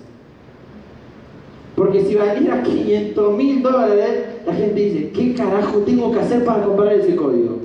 [1.77, 6.65] Porque si valiera 500 mil dólares, la gente dice, ¿qué carajo tengo que hacer para
[6.65, 7.59] comprar ese código?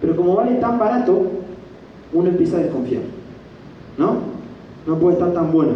[0.00, 1.22] Pero como vale tan barato,
[2.12, 3.02] uno empieza a desconfiar.
[3.96, 4.16] ¿No?
[4.86, 5.74] No puede estar tan bueno.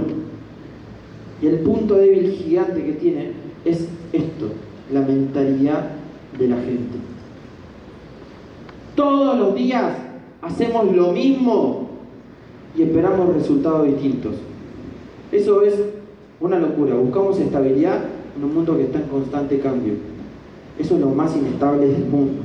[1.40, 3.32] Y el punto débil gigante que tiene
[3.64, 4.48] es esto,
[4.92, 5.90] la mentalidad
[6.38, 6.98] de la gente.
[8.94, 9.96] Todos los días
[10.40, 11.88] hacemos lo mismo
[12.76, 14.34] y esperamos resultados distintos.
[15.32, 15.74] Eso es
[16.40, 16.94] una locura.
[16.94, 18.00] Buscamos estabilidad
[18.36, 19.94] en un mundo que está en constante cambio.
[20.78, 22.42] Eso es lo más inestable del mundo.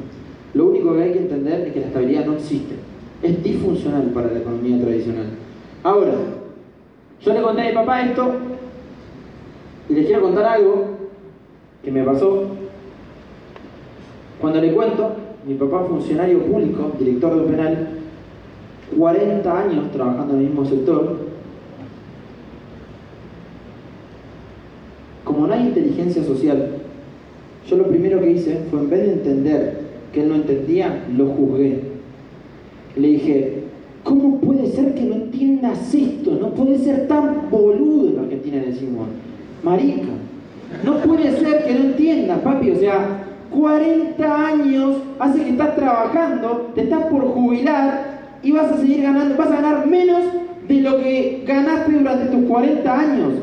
[0.53, 2.75] Lo único que hay que entender es que la estabilidad no existe.
[3.22, 5.26] Es disfuncional para la economía tradicional.
[5.84, 6.13] Ahora,
[7.22, 8.32] yo le conté a mi papá esto
[9.89, 10.86] y les quiero contar algo
[11.84, 12.43] que me pasó.
[14.39, 15.13] Cuando le cuento,
[15.47, 17.88] mi papá funcionario público, director de un penal,
[18.97, 21.18] 40 años trabajando en el mismo sector,
[25.24, 26.76] como no hay inteligencia social,
[27.68, 29.82] yo lo primero que hice fue en vez de entender
[30.13, 31.82] que él no entendía, lo juzgué.
[32.97, 33.63] Le dije,
[34.03, 36.37] ¿cómo puede ser que no entiendas esto?
[36.41, 39.07] No puede ser tan boludo en Argentina decimos,
[39.63, 40.07] marica.
[40.83, 42.71] No puede ser que no entiendas, papi.
[42.71, 48.77] O sea, 40 años hace que estás trabajando, te estás por jubilar y vas a
[48.77, 50.23] seguir ganando, vas a ganar menos
[50.67, 53.33] de lo que ganaste durante tus 40 años.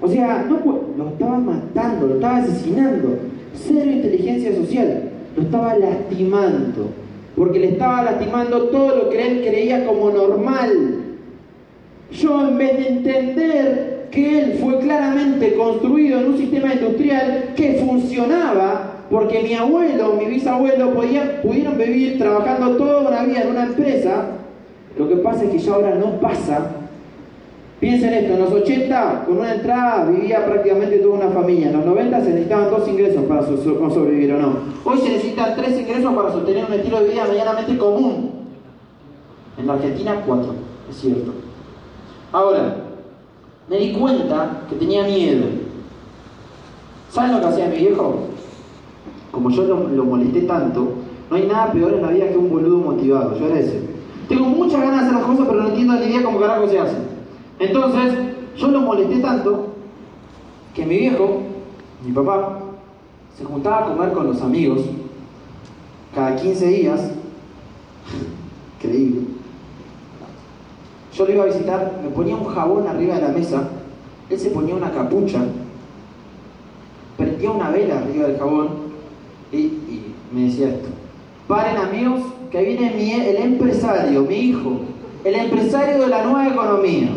[0.00, 0.58] O sea, no,
[0.96, 3.18] lo estaba matando, lo estaba asesinando.
[3.54, 7.07] Cero inteligencia social, lo estaba lastimando.
[7.38, 11.04] Porque le estaba lastimando todo lo que él creía como normal.
[12.10, 17.74] Yo en vez de entender que él fue claramente construido en un sistema industrial que
[17.74, 23.64] funcionaba, porque mi abuelo, mi bisabuelo podían, pudieron vivir trabajando toda una vida en una
[23.64, 24.26] empresa,
[24.98, 26.77] lo que pasa es que ya ahora no pasa.
[27.80, 31.86] Piensen esto, en los 80 con una entrada vivía prácticamente toda una familia, en los
[31.86, 34.52] 90 se necesitaban dos ingresos para sobrevivir o no.
[34.84, 38.30] Hoy se necesitan tres ingresos para sostener un estilo de vida medianamente común.
[39.56, 40.54] En la Argentina cuatro,
[40.90, 41.32] es cierto.
[42.32, 42.76] Ahora,
[43.70, 45.46] me di cuenta que tenía miedo.
[47.10, 48.24] ¿Saben lo que hacía mi viejo?
[49.30, 50.94] Como yo lo, molesté tanto,
[51.30, 53.38] no hay nada peor en la vida que un boludo motivado.
[53.38, 53.82] Yo era ese.
[54.28, 56.78] Tengo muchas ganas de hacer las cosas, pero no entiendo ni idea cómo carajo se
[56.78, 57.07] hace.
[57.58, 58.14] Entonces,
[58.56, 59.74] yo lo molesté tanto
[60.74, 61.42] que mi viejo,
[62.04, 62.60] mi papá,
[63.36, 64.80] se juntaba a comer con los amigos
[66.14, 67.10] cada 15 días.
[68.82, 69.38] Increíble
[71.18, 73.68] yo lo iba a visitar, me ponía un jabón arriba de la mesa,
[74.30, 75.40] él se ponía una capucha,
[77.16, 78.68] prendía una vela arriba del jabón
[79.50, 79.72] y,
[80.32, 80.88] me decía esto.
[81.48, 82.20] Paren amigos,
[82.52, 84.80] que viene el empresario, mi hijo,
[85.24, 87.08] el empresario de la nueva economía.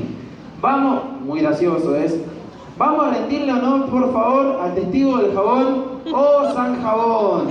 [0.62, 2.16] Vamos, muy gracioso es.
[2.78, 5.86] Vamos a rendirle honor, por favor, al testigo del jabón.
[6.14, 7.48] ¡Oh, San Jabón!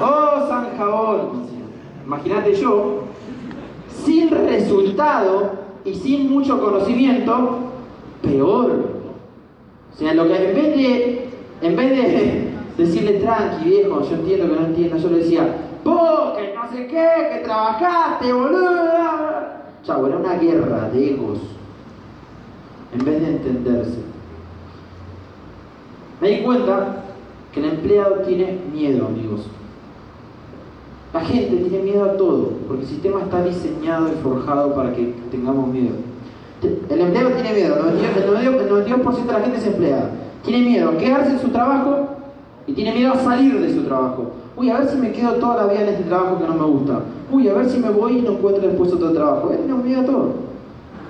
[0.00, 1.46] ¡Oh, San Jabón!
[2.06, 3.00] Imagínate yo,
[4.04, 5.52] sin resultado
[5.84, 7.58] y sin mucho conocimiento,
[8.22, 9.00] peor.
[9.92, 11.30] O sea, lo que en vez de,
[11.62, 12.50] en vez de
[12.82, 15.54] decirle tranqui, viejo, yo entiendo que no entienda, yo le decía,
[15.84, 18.80] vos, que no sé qué, que trabajaste, boludo.
[19.84, 21.59] Chau, era una guerra de egos.
[22.92, 23.98] En vez de entenderse.
[26.20, 27.04] Me di cuenta
[27.52, 29.46] que el empleado tiene miedo, amigos.
[31.12, 35.14] La gente tiene miedo a todo, porque el sistema está diseñado y forjado para que
[35.30, 35.96] tengamos miedo.
[36.62, 40.10] El empleado tiene miedo, el 92%, de la gente se emplea.
[40.44, 42.08] Tiene miedo a quedarse en su trabajo
[42.66, 44.30] y tiene miedo a salir de su trabajo.
[44.56, 46.64] Uy, a ver si me quedo toda la vida en este trabajo que no me
[46.64, 47.00] gusta.
[47.32, 49.50] Uy, a ver si me voy y no encuentro después otro trabajo.
[49.52, 50.34] Él nos miedo a todo.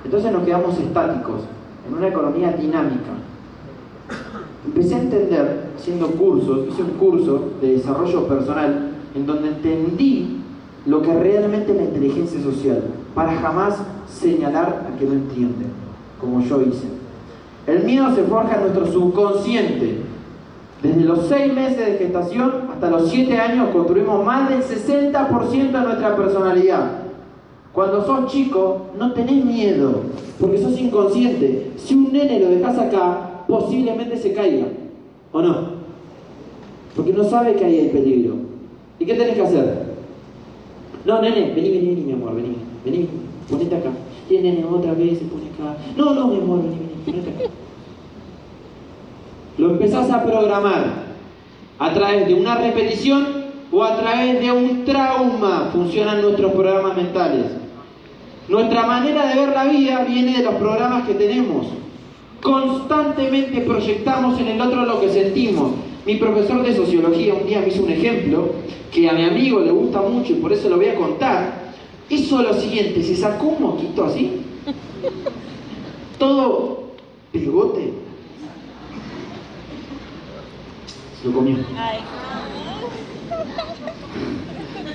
[0.05, 1.43] Entonces nos quedamos estáticos,
[1.91, 3.13] en una economía dinámica
[4.65, 10.41] empecé a entender, haciendo cursos, hice un curso de desarrollo personal en donde entendí
[10.87, 12.85] lo que realmente es la inteligencia social,
[13.15, 13.77] para jamás
[14.09, 15.67] señalar a que no entiende,
[16.21, 16.87] como yo hice.
[17.67, 20.03] El miedo se forja en nuestro subconsciente.
[20.83, 25.81] Desde los seis meses de gestación hasta los siete años construimos más del 60% de
[25.81, 27.10] nuestra personalidad.
[27.73, 30.03] Cuando sos chico, no tenés miedo,
[30.41, 31.71] porque sos inconsciente.
[31.77, 34.67] Si un nene lo dejas acá, posiblemente se caiga,
[35.33, 35.81] ¿o no?
[36.97, 38.35] Porque no sabe que ahí hay peligro.
[38.99, 39.91] ¿Y qué tenés que hacer?
[41.05, 43.09] No, nene, vení, vení, vení, mi amor, vení, vení,
[43.49, 43.91] ponete acá.
[44.29, 45.77] Y nene otra vez se pone acá.
[45.97, 47.53] No, no, mi amor, vení, vení, ponete acá.
[49.59, 51.11] Lo empezás a programar
[51.79, 53.27] a través de una repetición
[53.71, 55.71] o a través de un trauma.
[55.73, 57.60] Funcionan nuestros programas mentales.
[58.49, 61.67] Nuestra manera de ver la vida viene de los programas que tenemos.
[62.43, 65.73] Constantemente proyectamos en el otro lo que sentimos.
[66.07, 68.53] Mi profesor de sociología un día me hizo un ejemplo
[68.91, 71.71] que a mi amigo le gusta mucho y por eso lo voy a contar.
[72.09, 74.41] Hizo lo siguiente, se sacó un moquito así,
[76.19, 76.95] todo
[77.31, 77.93] pegote,
[81.21, 81.57] se lo comió.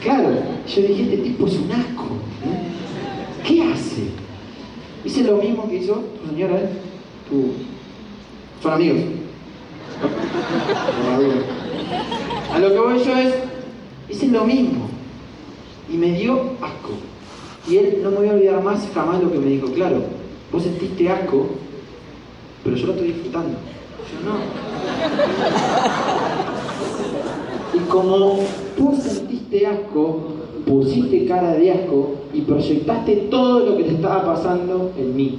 [0.01, 0.29] Claro,
[0.67, 2.05] yo dije, este tipo es un asco.
[3.45, 4.09] ¿Qué hace?
[5.03, 6.69] Hice lo mismo que hizo tu señora, ¿eh?
[8.61, 9.01] Son amigos.
[12.51, 13.35] A lo que voy yo es,
[14.09, 14.89] es lo mismo.
[15.91, 16.93] Y me dio asco.
[17.67, 19.67] Y él no me voy a olvidar más jamás lo que me dijo.
[19.67, 20.03] Claro,
[20.51, 21.49] vos sentiste asco,
[22.63, 23.57] pero yo lo estoy disfrutando.
[24.11, 24.37] Yo no.
[27.73, 28.39] Y como
[28.75, 30.34] tú sentiste asco,
[30.65, 35.37] pusiste cara de asco y proyectaste todo lo que te estaba pasando en mí.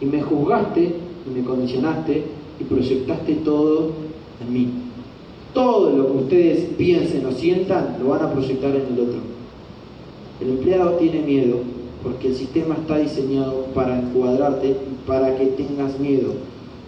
[0.00, 0.82] Y me juzgaste
[1.26, 2.24] y me condicionaste
[2.60, 3.90] y proyectaste todo
[4.40, 4.68] en mí.
[5.52, 9.20] Todo lo que ustedes piensen o sientan lo van a proyectar en el otro.
[10.40, 11.56] El empleado tiene miedo
[12.02, 16.32] porque el sistema está diseñado para encuadrarte y para que tengas miedo.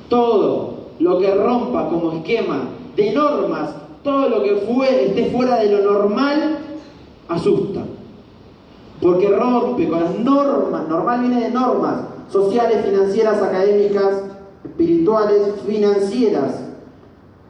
[0.08, 5.70] Todo lo que rompa como esquema de normas, todo lo que fue, esté fuera de
[5.70, 6.58] lo normal,
[7.28, 7.82] asusta.
[9.00, 12.00] Porque rompe con las normas, normal viene de normas,
[12.30, 14.22] sociales, financieras, académicas,
[14.64, 16.60] espirituales, financieras.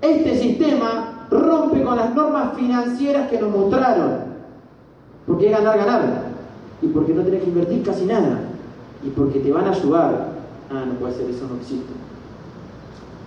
[0.00, 4.28] Este sistema rompe con las normas financieras que nos mostraron.
[5.26, 6.28] Porque es ganar, ganar.
[6.82, 8.40] Y porque no tenés que invertir casi nada.
[9.02, 10.28] Y porque te van a ayudar.
[10.70, 11.92] Ah, no puede ser, eso no existe.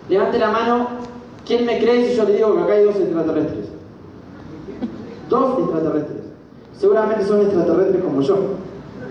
[0.10, 0.88] Levante la mano.
[1.46, 3.68] ¿Quién me cree si yo le digo que acá hay dos extraterrestres?
[5.28, 6.21] Dos extraterrestres.
[6.78, 8.38] Seguramente son extraterrestres como yo.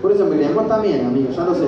[0.01, 0.55] Por eso me creen.
[0.55, 1.65] Vos también, amigo, ya lo sé.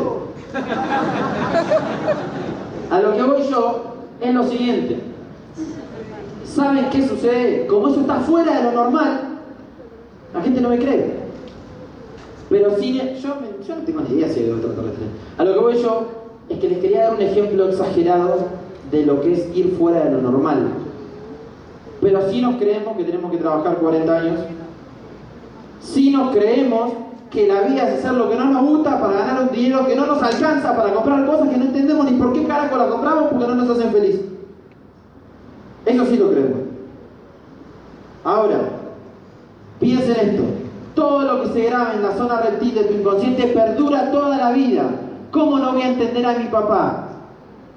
[2.89, 3.83] A lo que voy yo
[4.21, 4.99] es lo siguiente.
[6.45, 7.65] ¿Saben qué sucede?
[7.67, 9.39] Como eso está fuera de lo normal,
[10.33, 11.23] la gente no me cree.
[12.49, 13.03] Pero si yo,
[13.67, 15.05] yo no tengo ni idea si hay extraterrestre.
[15.37, 16.07] A lo que voy yo
[16.49, 18.35] es que les quería dar un ejemplo exagerado
[18.91, 20.67] de lo que es ir fuera de lo normal.
[22.01, 24.39] Pero si nos creemos que tenemos que trabajar 40 años.
[25.83, 26.93] Si nos creemos
[27.29, 29.95] que la vida es hacer lo que no nos gusta para ganar un dinero que
[29.95, 33.25] no nos alcanza para comprar cosas que no entendemos ni por qué carajo la compramos
[33.31, 34.21] porque no nos hacen feliz.
[35.85, 36.59] Eso sí lo creemos.
[38.23, 38.59] Ahora,
[39.79, 40.43] piensen esto.
[40.95, 44.51] Todo lo que se graba en la zona reptil de tu inconsciente perdura toda la
[44.51, 44.83] vida.
[45.31, 47.09] ¿Cómo no voy a entender a mi papá?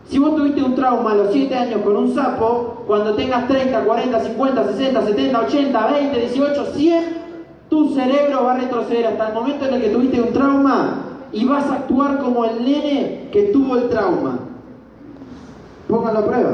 [0.08, 3.80] Si vos tuviste un trauma a los 7 años con un sapo, cuando tengas 30,
[3.80, 7.25] 40, 50, 60, 70, 80, 20, 18, 100,
[7.68, 11.02] tu cerebro va a retroceder hasta el momento en el que tuviste un trauma
[11.32, 14.38] y vas a actuar como el nene que tuvo el trauma.
[15.88, 16.52] Pónganlo a prueba.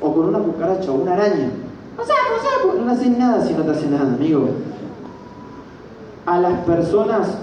[0.00, 1.50] O con una cucaracha o una araña.
[1.98, 4.48] O sea, o sea, no haces nada si no te hace nada, amigo.
[6.26, 7.38] A las personas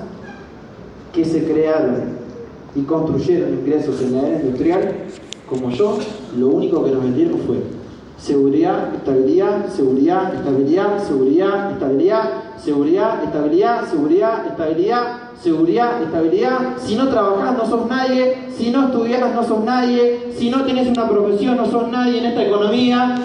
[1.14, 2.22] que se crearon
[2.76, 4.96] y construyeron ingresos en la era industrial,
[5.50, 5.98] como yo,
[6.38, 7.58] lo único que nos vendieron fue
[8.18, 15.04] seguridad, estabilidad, seguridad, estabilidad, seguridad, estabilidad, seguridad, estabilidad, seguridad, estabilidad,
[15.42, 16.60] seguridad, estabilidad.
[16.78, 20.88] Si no trabajas no sos nadie, si no estudias no sos nadie, si no tienes
[20.88, 23.16] una profesión no sos nadie en esta economía.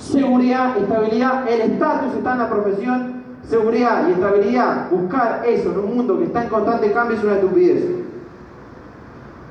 [0.00, 4.90] Seguridad, estabilidad, el estatus está en la profesión, seguridad y estabilidad.
[4.90, 7.84] Buscar eso en un mundo que está en constante cambio es una estupidez.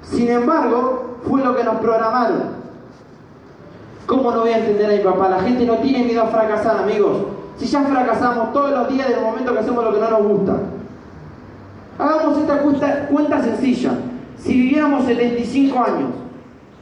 [0.04, 2.64] Sin embargo, fue lo que nos programaron.
[4.06, 5.30] ¿Cómo no voy a entender a mi papá?
[5.30, 7.43] La gente no tiene miedo a fracasar, amigos.
[7.58, 10.54] Si ya fracasamos todos los días del momento que hacemos lo que no nos gusta.
[12.00, 13.92] Hagamos esta cuenta, cuenta sencilla.
[14.38, 16.10] Si viviéramos 75 años,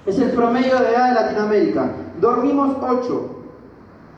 [0.06, 1.92] es el promedio de edad de Latinoamérica.
[2.20, 3.30] Dormimos 8,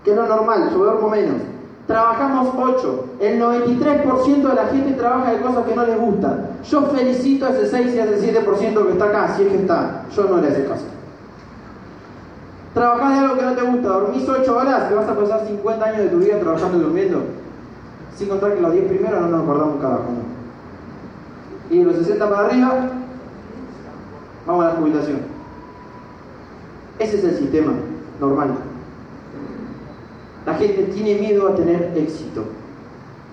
[0.03, 1.41] que es lo normal, yo duermo menos.
[1.87, 3.05] Trabajamos 8.
[3.19, 6.47] El 93% de la gente trabaja de cosas que no les gustan.
[6.69, 9.57] Yo felicito a ese 6 y a ese 7% que está acá, si es que
[9.57, 10.05] está.
[10.15, 10.85] Yo no le hace caso.
[12.73, 15.85] Trabajás de algo que no te gusta, dormís 8 horas, te vas a pasar 50
[15.85, 17.23] años de tu vida trabajando y durmiendo.
[18.15, 20.23] Sin contar que los 10 primeros no nos acordamos cada uno.
[21.69, 22.89] Y de los 60 para arriba,
[24.47, 25.19] vamos a la jubilación.
[26.97, 27.73] Ese es el sistema
[28.19, 28.55] normal.
[30.45, 32.43] La gente tiene miedo a tener éxito.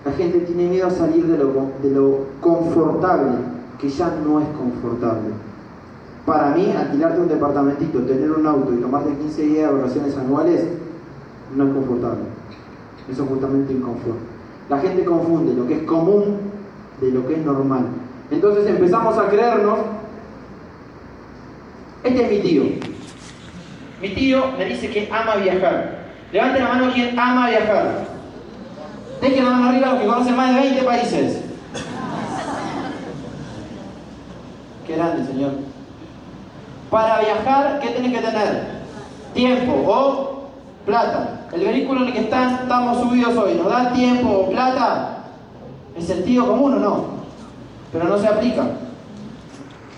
[0.04, 3.32] La gente tiene miedo a salir de lo, de lo confortable,
[3.78, 5.30] que ya no es confortable.
[6.26, 10.64] Para mí, alquilarte un departamentito, tener un auto y tomarte 15 días de vacaciones anuales,
[11.56, 12.24] no es confortable.
[13.10, 14.18] Eso es justamente inconfort.
[14.68, 16.38] La gente confunde lo que es común
[17.00, 17.86] de lo que es normal.
[18.30, 19.78] Entonces empezamos a creernos,
[22.04, 22.62] este es mi tío.
[24.00, 26.00] Mi tío me dice que ama viajar.
[26.32, 28.06] Levanten la mano quien ama viajar.
[29.20, 31.42] Dejen la mano arriba los que conocen más de 20 países.
[34.86, 35.69] Qué grande, Señor.
[36.90, 38.80] Para viajar, ¿qué tienes que tener?
[39.32, 40.50] Tiempo o
[40.84, 41.46] plata.
[41.52, 45.18] El vehículo en el que están, estamos subidos hoy, ¿nos da tiempo o plata?
[45.96, 47.04] ¿Es sentido común o no?
[47.92, 48.64] Pero no se aplica.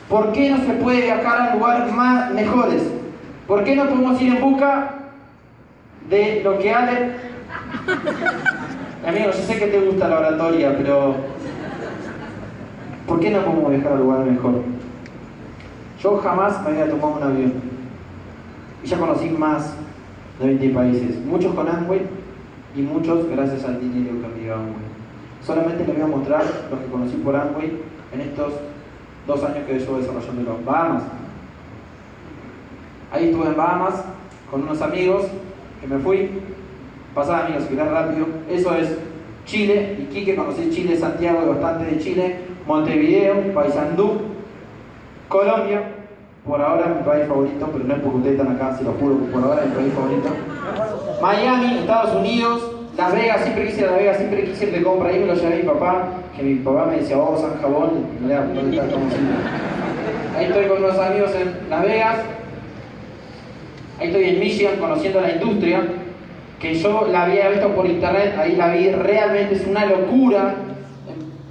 [0.09, 2.83] ¿Por qué no se puede viajar a lugares más mejores?
[3.47, 4.95] ¿Por qué no podemos ir en busca
[6.11, 7.17] de lo que Ale...
[9.07, 11.17] Amigo, yo sé que te gusta la oratoria, pero
[13.07, 14.82] ¿por qué no podemos viajar a lugares mejores?
[16.03, 17.53] Yo jamás me había tomado un avión.
[18.83, 19.75] Y ya conocí más
[20.41, 21.25] de 20 países.
[21.25, 22.03] Muchos con Amway
[22.75, 24.93] y muchos gracias al dinero que me dio Amway.
[25.47, 27.81] Solamente les voy a mostrar los que conocí por Amway
[28.13, 28.55] en estos
[29.29, 31.05] dos años que llevo desarrollando los Bahamas.
[33.13, 34.03] Ahí estuve en Bahamas
[34.51, 35.27] con unos amigos
[35.81, 36.31] que me fui.
[37.15, 38.27] Pasaba amigos, que rápido.
[38.51, 38.99] Eso es
[39.45, 42.37] Chile, y Iquique, conocí Chile, Santiago bastante de Chile.
[42.67, 44.32] Montevideo, Paysandú,
[45.33, 45.81] Colombia,
[46.47, 48.93] por ahora es mi país favorito, pero no es porque ustedes están acá, se lo
[48.93, 50.29] juro, por ahora es mi país favorito.
[51.23, 55.21] Miami, Estados Unidos, Las Vegas, siempre quise Las Vegas, siempre quise ir de compra, ahí
[55.21, 58.77] me lo llevé a mi papá, que mi papá me decía, vamos a jabón, ¿dónde
[58.77, 58.97] está
[60.39, 62.19] Ahí estoy con unos amigos en Las Vegas,
[64.01, 65.81] ahí estoy en Michigan conociendo la industria,
[66.61, 70.55] que yo la había visto por internet, ahí la vi, realmente es una locura.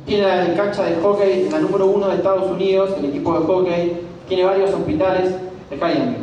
[0.06, 4.02] Tiene la cancha de hockey, la número uno de Estados Unidos, el equipo de hockey,
[4.28, 5.36] tiene varios hospitales,
[5.70, 6.18] de Miami.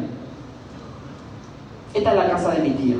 [1.95, 2.97] Esta es la casa de mi tía.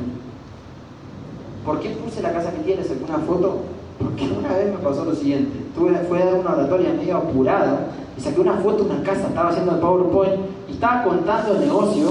[1.65, 2.77] ¿Por qué puse la casa de mi tía?
[2.77, 3.61] ¿Les una foto?
[3.99, 5.59] Porque una vez me pasó lo siguiente.
[5.75, 9.49] Fue a dar una oratoria medio apurada y saqué una foto de una casa, estaba
[9.49, 12.09] haciendo el PowerPoint y estaba contando el negocio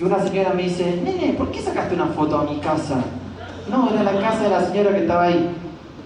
[0.00, 2.96] y una señora me dice, nene, ¿por qué sacaste una foto a mi casa?
[3.70, 5.50] No, era la casa de la señora que estaba ahí.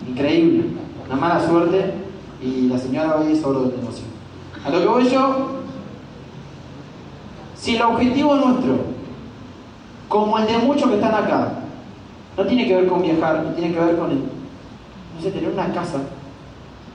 [0.09, 0.80] Increíble.
[1.11, 1.93] Una mala suerte
[2.41, 4.05] y la señora va a ir sobre el negocio.
[4.65, 5.49] A lo que voy yo,
[7.57, 8.77] si el objetivo nuestro,
[10.09, 11.55] como el de muchos que están acá,
[12.37, 15.99] no tiene que ver con viajar, tiene que ver con, no sé, tener una casa,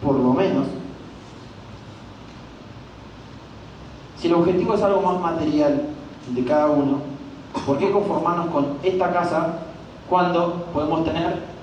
[0.02, 0.66] por lo menos,
[4.18, 5.90] si el objetivo es algo más material
[6.30, 7.00] de cada uno,
[7.66, 9.60] ¿por qué conformarnos con esta casa
[10.10, 11.55] cuando podemos tener...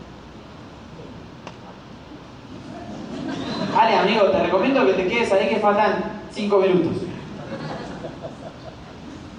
[3.77, 7.03] Ale, amigo, te recomiendo que te quedes ahí que faltan 5 minutos.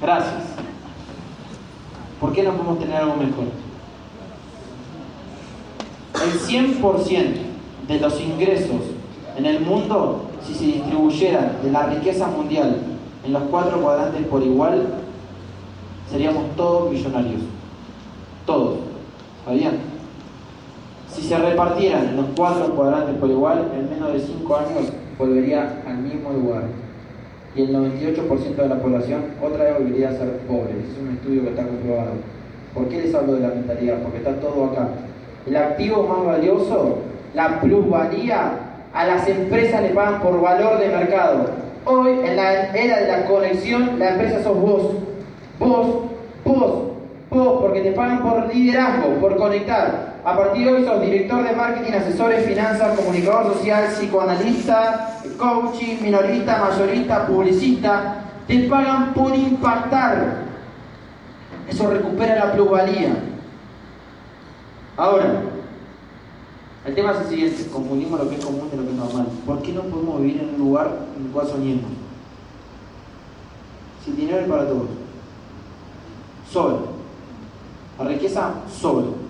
[0.02, 0.44] Gracias.
[2.20, 3.46] ¿Por qué no podemos tener algo mejor?
[6.24, 7.34] El 100%
[7.88, 8.82] de los ingresos
[9.38, 12.82] en el mundo si se distribuyera de la riqueza mundial
[13.24, 14.88] en los cuatro cuadrantes por igual,
[16.10, 17.42] seríamos todos millonarios.
[18.46, 18.80] Todos.
[19.46, 19.78] ¿Sabían?
[21.14, 25.98] Si se repartieran los cuatro cuadrantes por igual, en menos de cinco años volvería al
[25.98, 26.64] mismo lugar.
[27.56, 30.72] Y el 98% de la población otra vez volvería a ser pobre.
[30.72, 32.14] Es un estudio que está comprobado.
[32.74, 34.02] ¿Por qué les hablo de la mentalidad?
[34.02, 34.88] Porque está todo acá.
[35.46, 36.98] El activo más valioso,
[37.36, 38.54] la plusvalía,
[38.92, 41.46] a las empresas le pagan por valor de mercado.
[41.86, 44.94] Hoy, en la era de la conexión, la empresa sos vos.
[45.60, 45.88] Vos,
[46.44, 46.84] vos,
[47.30, 50.13] vos, porque te pagan por liderazgo, por conectar.
[50.26, 56.60] A partir de hoy sos director de marketing, asesores, finanzas, comunicador social, psicoanalista, coaching, minorista,
[56.60, 58.24] mayorista, publicista.
[58.48, 60.44] Te pagan por impactar.
[61.68, 63.16] Eso recupera la plusvalía.
[64.96, 65.42] Ahora,
[66.86, 69.28] el tema es el siguiente, confundimos lo que es común de lo que es normal.
[69.46, 71.92] ¿Por qué no podemos vivir en un lugar en el cual soñemos?
[74.06, 74.88] Sin dinero es para todos.
[76.50, 76.80] Solo.
[78.00, 79.23] La riqueza, solo.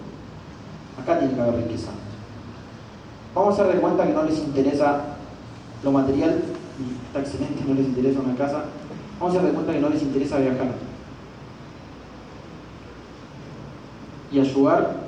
[1.02, 1.92] Acá tiene que haber riqueza.
[3.34, 5.02] Vamos a hacer de cuenta que no les interesa
[5.84, 6.42] lo material,
[7.08, 8.66] está excelente, no les interesa una casa.
[9.20, 10.68] Vamos a hacer de cuenta que no les interesa viajar.
[14.32, 15.04] Y ayudar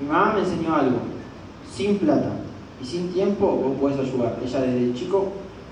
[0.00, 0.98] Mi mamá me enseñó algo.
[1.72, 2.32] Sin plata
[2.82, 4.36] y sin tiempo vos podés ayudar.
[4.44, 5.28] Ella desde chico,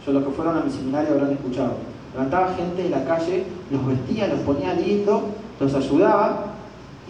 [0.07, 1.75] yo los que fueron a mi seminario habrán escuchado.
[2.13, 5.23] Levantaba gente de la calle, los vestía, los ponía lindo,
[5.61, 6.52] los ayudaba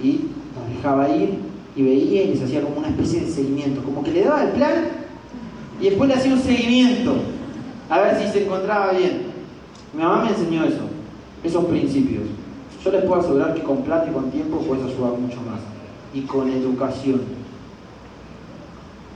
[0.02, 1.38] y los dejaba ir
[1.74, 3.82] y veía y les hacía como una especie de seguimiento.
[3.82, 4.74] Como que le daba el plan
[5.80, 7.14] y después le hacía un seguimiento
[7.88, 9.32] a ver si se encontraba bien.
[9.94, 10.82] Mi mamá me enseñó eso,
[11.44, 12.24] esos principios.
[12.84, 15.60] Yo les puedo asegurar que con plata y con tiempo puedes ayudar mucho más
[16.14, 17.20] y con educación.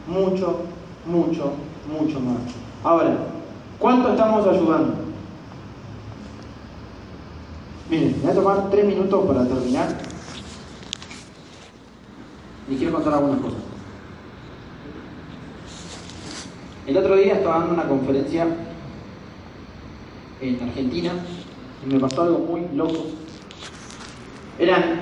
[0.07, 0.61] Mucho,
[1.05, 1.53] mucho,
[1.99, 2.37] mucho más.
[2.85, 3.17] Ahora,
[3.79, 4.95] ¿cuánto estamos ayudando?
[7.91, 10.16] Miren, voy a tomar tres minutos para terminar.
[12.69, 13.61] Y quiero contar algunas cosas.
[16.87, 18.47] El otro día estaba dando una conferencia
[20.41, 21.13] en Argentina
[21.85, 23.07] y me pasó algo muy loco.
[24.59, 25.01] Eran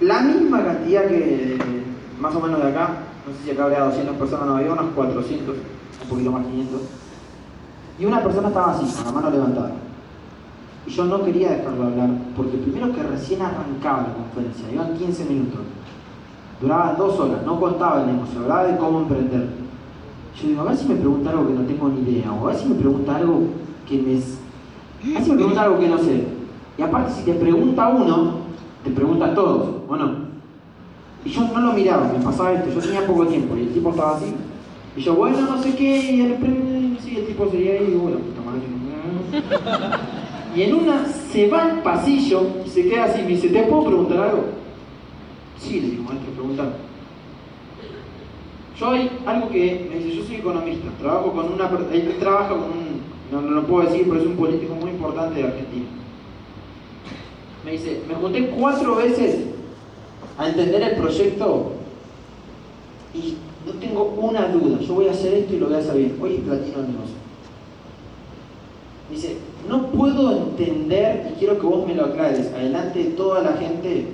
[0.00, 1.58] la misma cantidad que
[2.20, 4.92] más o menos de acá, no sé si acá habría 200 personas, no había unos
[4.94, 5.56] 400,
[6.02, 6.80] un poquito más 500.
[7.98, 9.72] Y una persona estaba así, con la mano levantada.
[10.86, 15.24] Y yo no quería dejarlo hablar, porque primero que recién arrancaba la conferencia, iban 15
[15.24, 15.60] minutos.
[16.60, 19.48] Duraba dos horas, no contaba el negocio, hablaba de cómo emprender.
[20.40, 22.50] Yo digo, a ver si me pregunta algo que no tengo ni idea, o a
[22.50, 23.40] ver si me pregunta algo
[23.88, 24.12] que me...
[24.12, 26.24] A ver si me pregunta algo que no sé.
[26.76, 28.34] Y aparte, si te pregunta uno,
[28.82, 30.24] te pregunta a todos, ¿o no?
[31.24, 33.90] Y yo no lo miraba, me pasaba esto, yo tenía poco tiempo y el tipo
[33.90, 34.34] estaba así.
[34.96, 38.18] Y yo, bueno, no sé qué, y el, sí, el tipo seguía ahí, y bueno,
[38.18, 38.62] puta madre.
[40.54, 43.86] Y en una se va al pasillo y se queda así, me dice, ¿te puedo
[43.86, 44.44] preguntar algo?
[45.58, 46.72] Sí, le digo, maestro, preguntar.
[48.78, 52.58] Yo hay algo que me dice, yo soy economista, trabajo con una, él trabaja con
[52.58, 53.00] un,
[53.30, 55.86] no, no lo puedo decir, pero es un político muy importante de Argentina.
[57.64, 59.46] Me dice, me junté cuatro veces
[60.36, 61.72] a entender el proyecto
[63.14, 65.96] y no tengo una duda, yo voy a hacer esto y lo voy a hacer
[65.96, 66.18] bien.
[66.20, 67.14] Hoy es platino el negocio.
[69.10, 69.36] Dice,
[69.68, 74.08] no puedo entender, y quiero que vos me lo aclares, adelante de toda la gente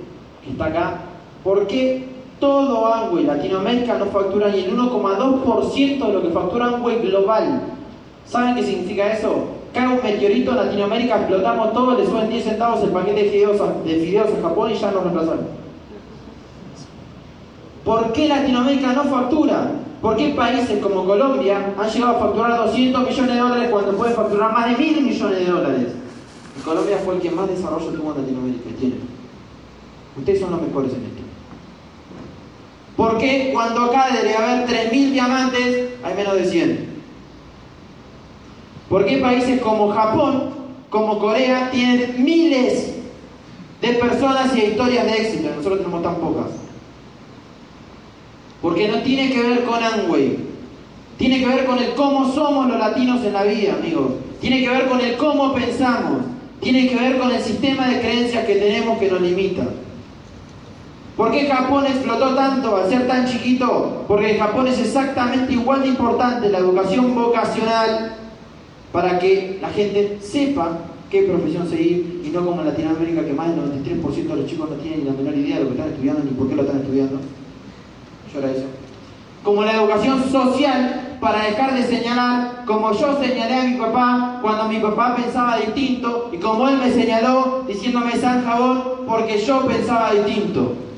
[0.45, 1.01] que está acá,
[1.45, 2.05] por qué
[2.39, 7.61] todo Amway Latinoamérica no factura ni el 1,2% de lo que factura Amway global.
[8.27, 9.61] ¿Saben qué significa eso?
[9.73, 13.61] cae un meteorito en Latinoamérica, explotamos todo, le suben 10 centavos el paquete de fideos,
[13.61, 15.47] a, de fideos a Japón y ya nos reemplazaron.
[17.85, 19.71] ¿Por qué Latinoamérica no factura?
[20.03, 24.15] ¿Por qué países como Colombia han llegado a facturar 200 millones de dólares cuando puede
[24.15, 25.89] facturar más de mil millones de dólares?
[26.59, 28.97] Y Colombia fue el que más desarrollo tuvo en Latinoamérica tiene.
[30.17, 31.20] Ustedes son los mejores en esto.
[33.01, 36.89] ¿Por qué cuando acá debe haber 3.000 diamantes hay menos de 100?
[38.91, 40.51] ¿Por qué países como Japón,
[40.91, 42.93] como Corea, tienen miles
[43.81, 45.49] de personas y historias de éxito?
[45.49, 46.49] Nosotros tenemos tan pocas.
[48.61, 50.37] Porque no tiene que ver con Amway.
[51.17, 54.13] Tiene que ver con el cómo somos los latinos en la vida, amigos.
[54.43, 56.19] Tiene que ver con el cómo pensamos.
[56.61, 59.63] Tiene que ver con el sistema de creencias que tenemos que nos limita.
[61.21, 64.07] ¿Por qué Japón explotó tanto al ser tan chiquito?
[64.09, 68.17] Porque en Japón es exactamente igual de importante la educación vocacional
[68.91, 70.79] para que la gente sepa
[71.11, 74.71] qué profesión seguir y no como en Latinoamérica que más del 93% de los chicos
[74.71, 76.63] no tienen ni la menor idea de lo que están estudiando ni por qué lo
[76.63, 77.21] están estudiando.
[78.33, 78.65] Yo era eso.
[79.45, 84.71] Como la educación social para dejar de señalar como yo señalé a mi papá cuando
[84.71, 90.15] mi papá pensaba distinto y como él me señaló diciéndome San Jabón porque yo pensaba
[90.15, 90.89] distinto.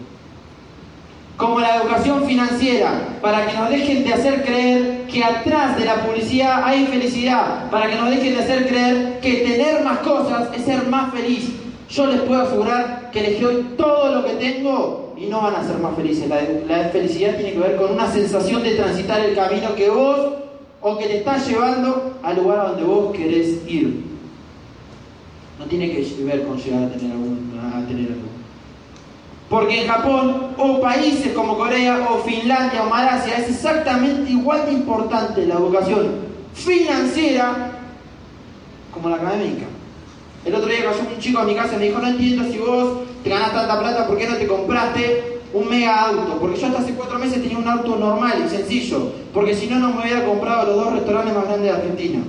[1.42, 6.06] Como la educación financiera, para que nos dejen de hacer creer que atrás de la
[6.06, 10.62] publicidad hay felicidad, para que nos dejen de hacer creer que tener más cosas es
[10.62, 11.50] ser más feliz.
[11.90, 15.66] Yo les puedo asegurar que les doy todo lo que tengo y no van a
[15.66, 16.28] ser más felices.
[16.28, 20.34] La, felicidad tiene que ver con una sensación de transitar el camino que vos
[20.80, 24.04] o que te estás llevando al lugar donde vos querés ir.
[25.58, 28.41] No tiene que ver con llegar a tener, algún, a tener algo.
[29.52, 34.72] Porque en Japón, o países como Corea, o Finlandia, o Malasia, es exactamente igual de
[34.72, 36.08] importante la educación
[36.54, 37.72] financiera
[38.90, 39.66] como la académica.
[40.46, 42.56] El otro día cayó un chico a mi casa y me dijo, no entiendo si
[42.56, 46.38] vos te ganás tanta plata, ¿por qué no te compraste un mega auto?
[46.40, 49.78] Porque yo hasta hace cuatro meses tenía un auto normal y sencillo, porque si no,
[49.78, 52.20] no me hubiera comprado los dos restaurantes más grandes de Argentina.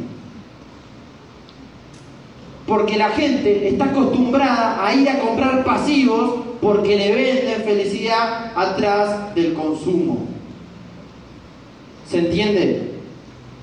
[2.67, 9.35] Porque la gente está acostumbrada a ir a comprar pasivos porque le venden felicidad atrás
[9.35, 10.25] del consumo.
[12.09, 12.93] ¿Se entiende?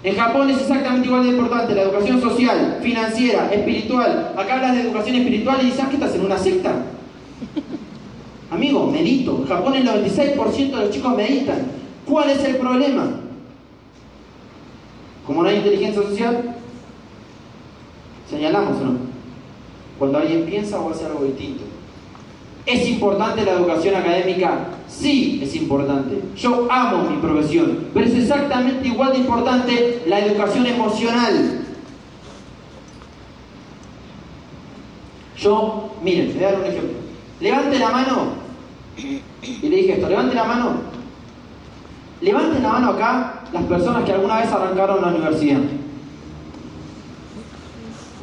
[0.02, 4.34] En Japón es exactamente igual de importante la educación social, financiera, espiritual.
[4.36, 6.74] Acá hablas de educación espiritual y dices, ah, que estás en una secta?
[8.50, 9.38] Amigo, medito.
[9.38, 11.58] En Japón el 96% de los chicos meditan.
[12.06, 13.10] ¿Cuál es el problema?
[15.26, 16.56] Como no hay inteligencia social,
[18.28, 18.96] señalamos no.
[19.98, 21.69] Cuando alguien piensa o hace algo distinto.
[22.70, 24.68] ¿Es importante la educación académica?
[24.86, 26.20] Sí, es importante.
[26.36, 31.62] Yo amo mi profesión, pero es exactamente igual de importante la educación emocional.
[35.36, 36.98] Yo, miren, le voy a dar un ejemplo.
[37.40, 38.16] Levante la mano.
[38.96, 40.90] Y le dije esto, levante la mano.
[42.20, 45.60] Levanten la mano acá las personas que alguna vez arrancaron la universidad.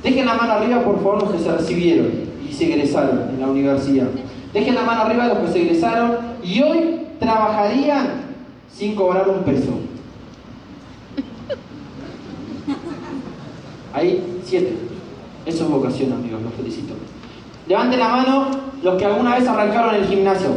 [0.04, 2.12] Dejen la mano arriba, por favor, los que se recibieron
[2.48, 4.08] y se egresaron en la universidad.
[4.58, 8.24] Dejen la mano arriba los que se egresaron y hoy trabajarían
[8.74, 9.70] sin cobrar un peso.
[13.94, 14.74] Ahí, siete.
[15.46, 16.96] Eso es vocación, amigos, los felicito.
[17.68, 18.48] Levanten la mano
[18.82, 20.50] los que alguna vez arrancaron el gimnasio.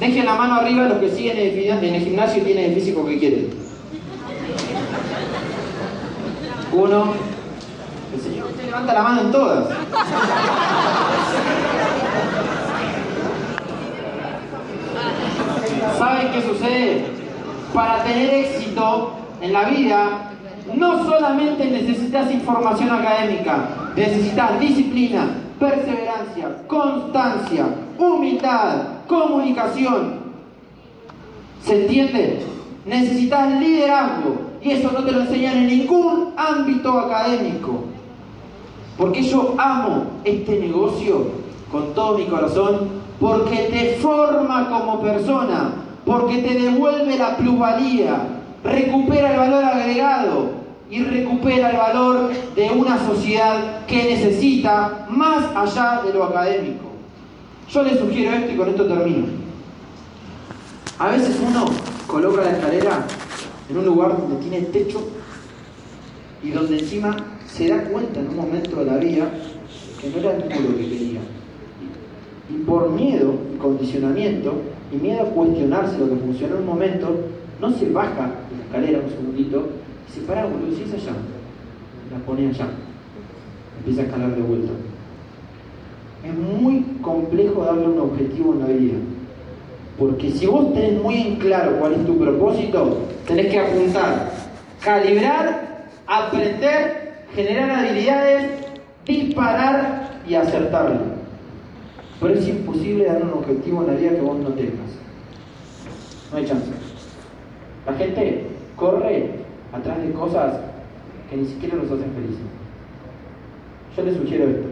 [0.00, 3.20] Dejen la mano arriba los que siguen en el gimnasio y tienen el físico que
[3.20, 3.50] quieren.
[6.72, 7.32] Uno.
[8.48, 9.64] Usted levanta la mano en todas.
[15.98, 17.06] ¿Saben qué sucede?
[17.72, 20.32] Para tener éxito en la vida,
[20.74, 25.28] no solamente necesitas información académica, necesitas disciplina,
[25.58, 27.66] perseverancia, constancia,
[27.98, 30.22] humildad, comunicación.
[31.64, 32.46] ¿Se entiende?
[32.84, 37.84] Necesitas liderazgo y eso no te lo enseñan en ningún ámbito académico.
[38.96, 41.26] Porque yo amo este negocio
[41.70, 45.74] con todo mi corazón, porque te forma como persona,
[46.04, 48.16] porque te devuelve la plusvalía,
[48.62, 50.50] recupera el valor agregado
[50.90, 56.90] y recupera el valor de una sociedad que necesita más allá de lo académico.
[57.70, 59.26] Yo les sugiero esto y con esto termino.
[60.98, 61.64] A veces uno
[62.06, 63.06] coloca la escalera
[63.70, 65.00] en un lugar donde tiene techo
[66.42, 67.16] y donde encima
[67.52, 69.30] se da cuenta en un momento de la vida
[70.00, 71.20] que no era todo lo que quería.
[72.50, 74.54] Y por miedo y condicionamiento
[74.90, 77.14] y miedo a cuestionarse lo que funcionó en un momento,
[77.60, 79.68] no se baja la escalera un segundito
[80.08, 81.12] y se para, boludo, si es allá,
[82.10, 82.68] la pone allá,
[83.78, 84.72] empieza a escalar de vuelta.
[86.24, 88.94] Es muy complejo darle un objetivo en la vida.
[89.98, 94.30] Porque si vos tenés muy en claro cuál es tu propósito, tenés que apuntar,
[94.80, 97.01] calibrar, aprender,
[97.34, 98.50] generar habilidades,
[99.06, 101.00] disparar y acertarlo.
[102.20, 104.98] Pero es imposible dar un objetivo en la vida que vos no tengas.
[106.30, 106.70] No hay chance.
[107.86, 108.46] La gente
[108.76, 109.30] corre
[109.72, 110.60] atrás de cosas
[111.28, 112.44] que ni siquiera los hacen felices.
[113.96, 114.68] Yo les sugiero esto.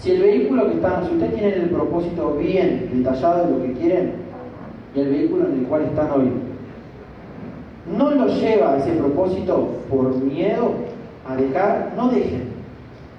[0.00, 3.80] Si el vehículo que están, si ustedes tienen el propósito bien detallado de lo que
[3.80, 4.12] quieren
[4.94, 6.30] y el vehículo en el cual están hoy,
[7.96, 10.72] no lo lleva a ese propósito por miedo
[11.26, 12.48] a dejar, no dejen,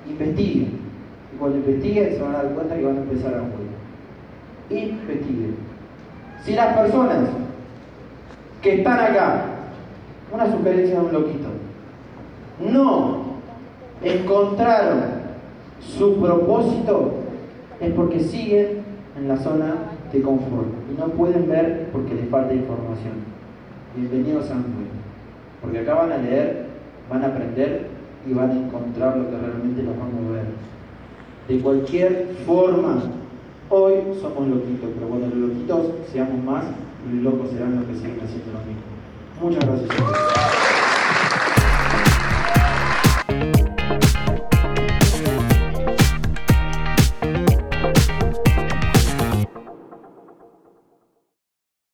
[0.08, 0.80] investiguen.
[1.34, 3.70] Y cuando investiguen se van a dar cuenta que van a empezar a morir.
[4.70, 5.56] Investiguen.
[6.44, 7.30] Si las personas
[8.62, 9.46] que están acá,
[10.34, 11.50] una sugerencia de un loquito,
[12.72, 13.30] no
[14.04, 15.20] encontraron
[15.82, 17.14] su propósito
[17.80, 18.84] es porque siguen
[19.18, 19.76] en la zona
[20.12, 23.29] de confort y no pueden ver porque les falta información.
[23.96, 24.86] Bienvenidos a Amway,
[25.62, 26.68] porque acá van a leer,
[27.10, 27.88] van a aprender
[28.30, 30.46] y van a encontrar lo que realmente los va a mover.
[31.48, 33.02] De cualquier forma,
[33.70, 36.66] hoy somos loquitos, pero cuando los loquitos seamos más,
[37.12, 38.84] los locos serán los que siguen haciendo lo mismo.
[39.42, 40.79] Muchas gracias.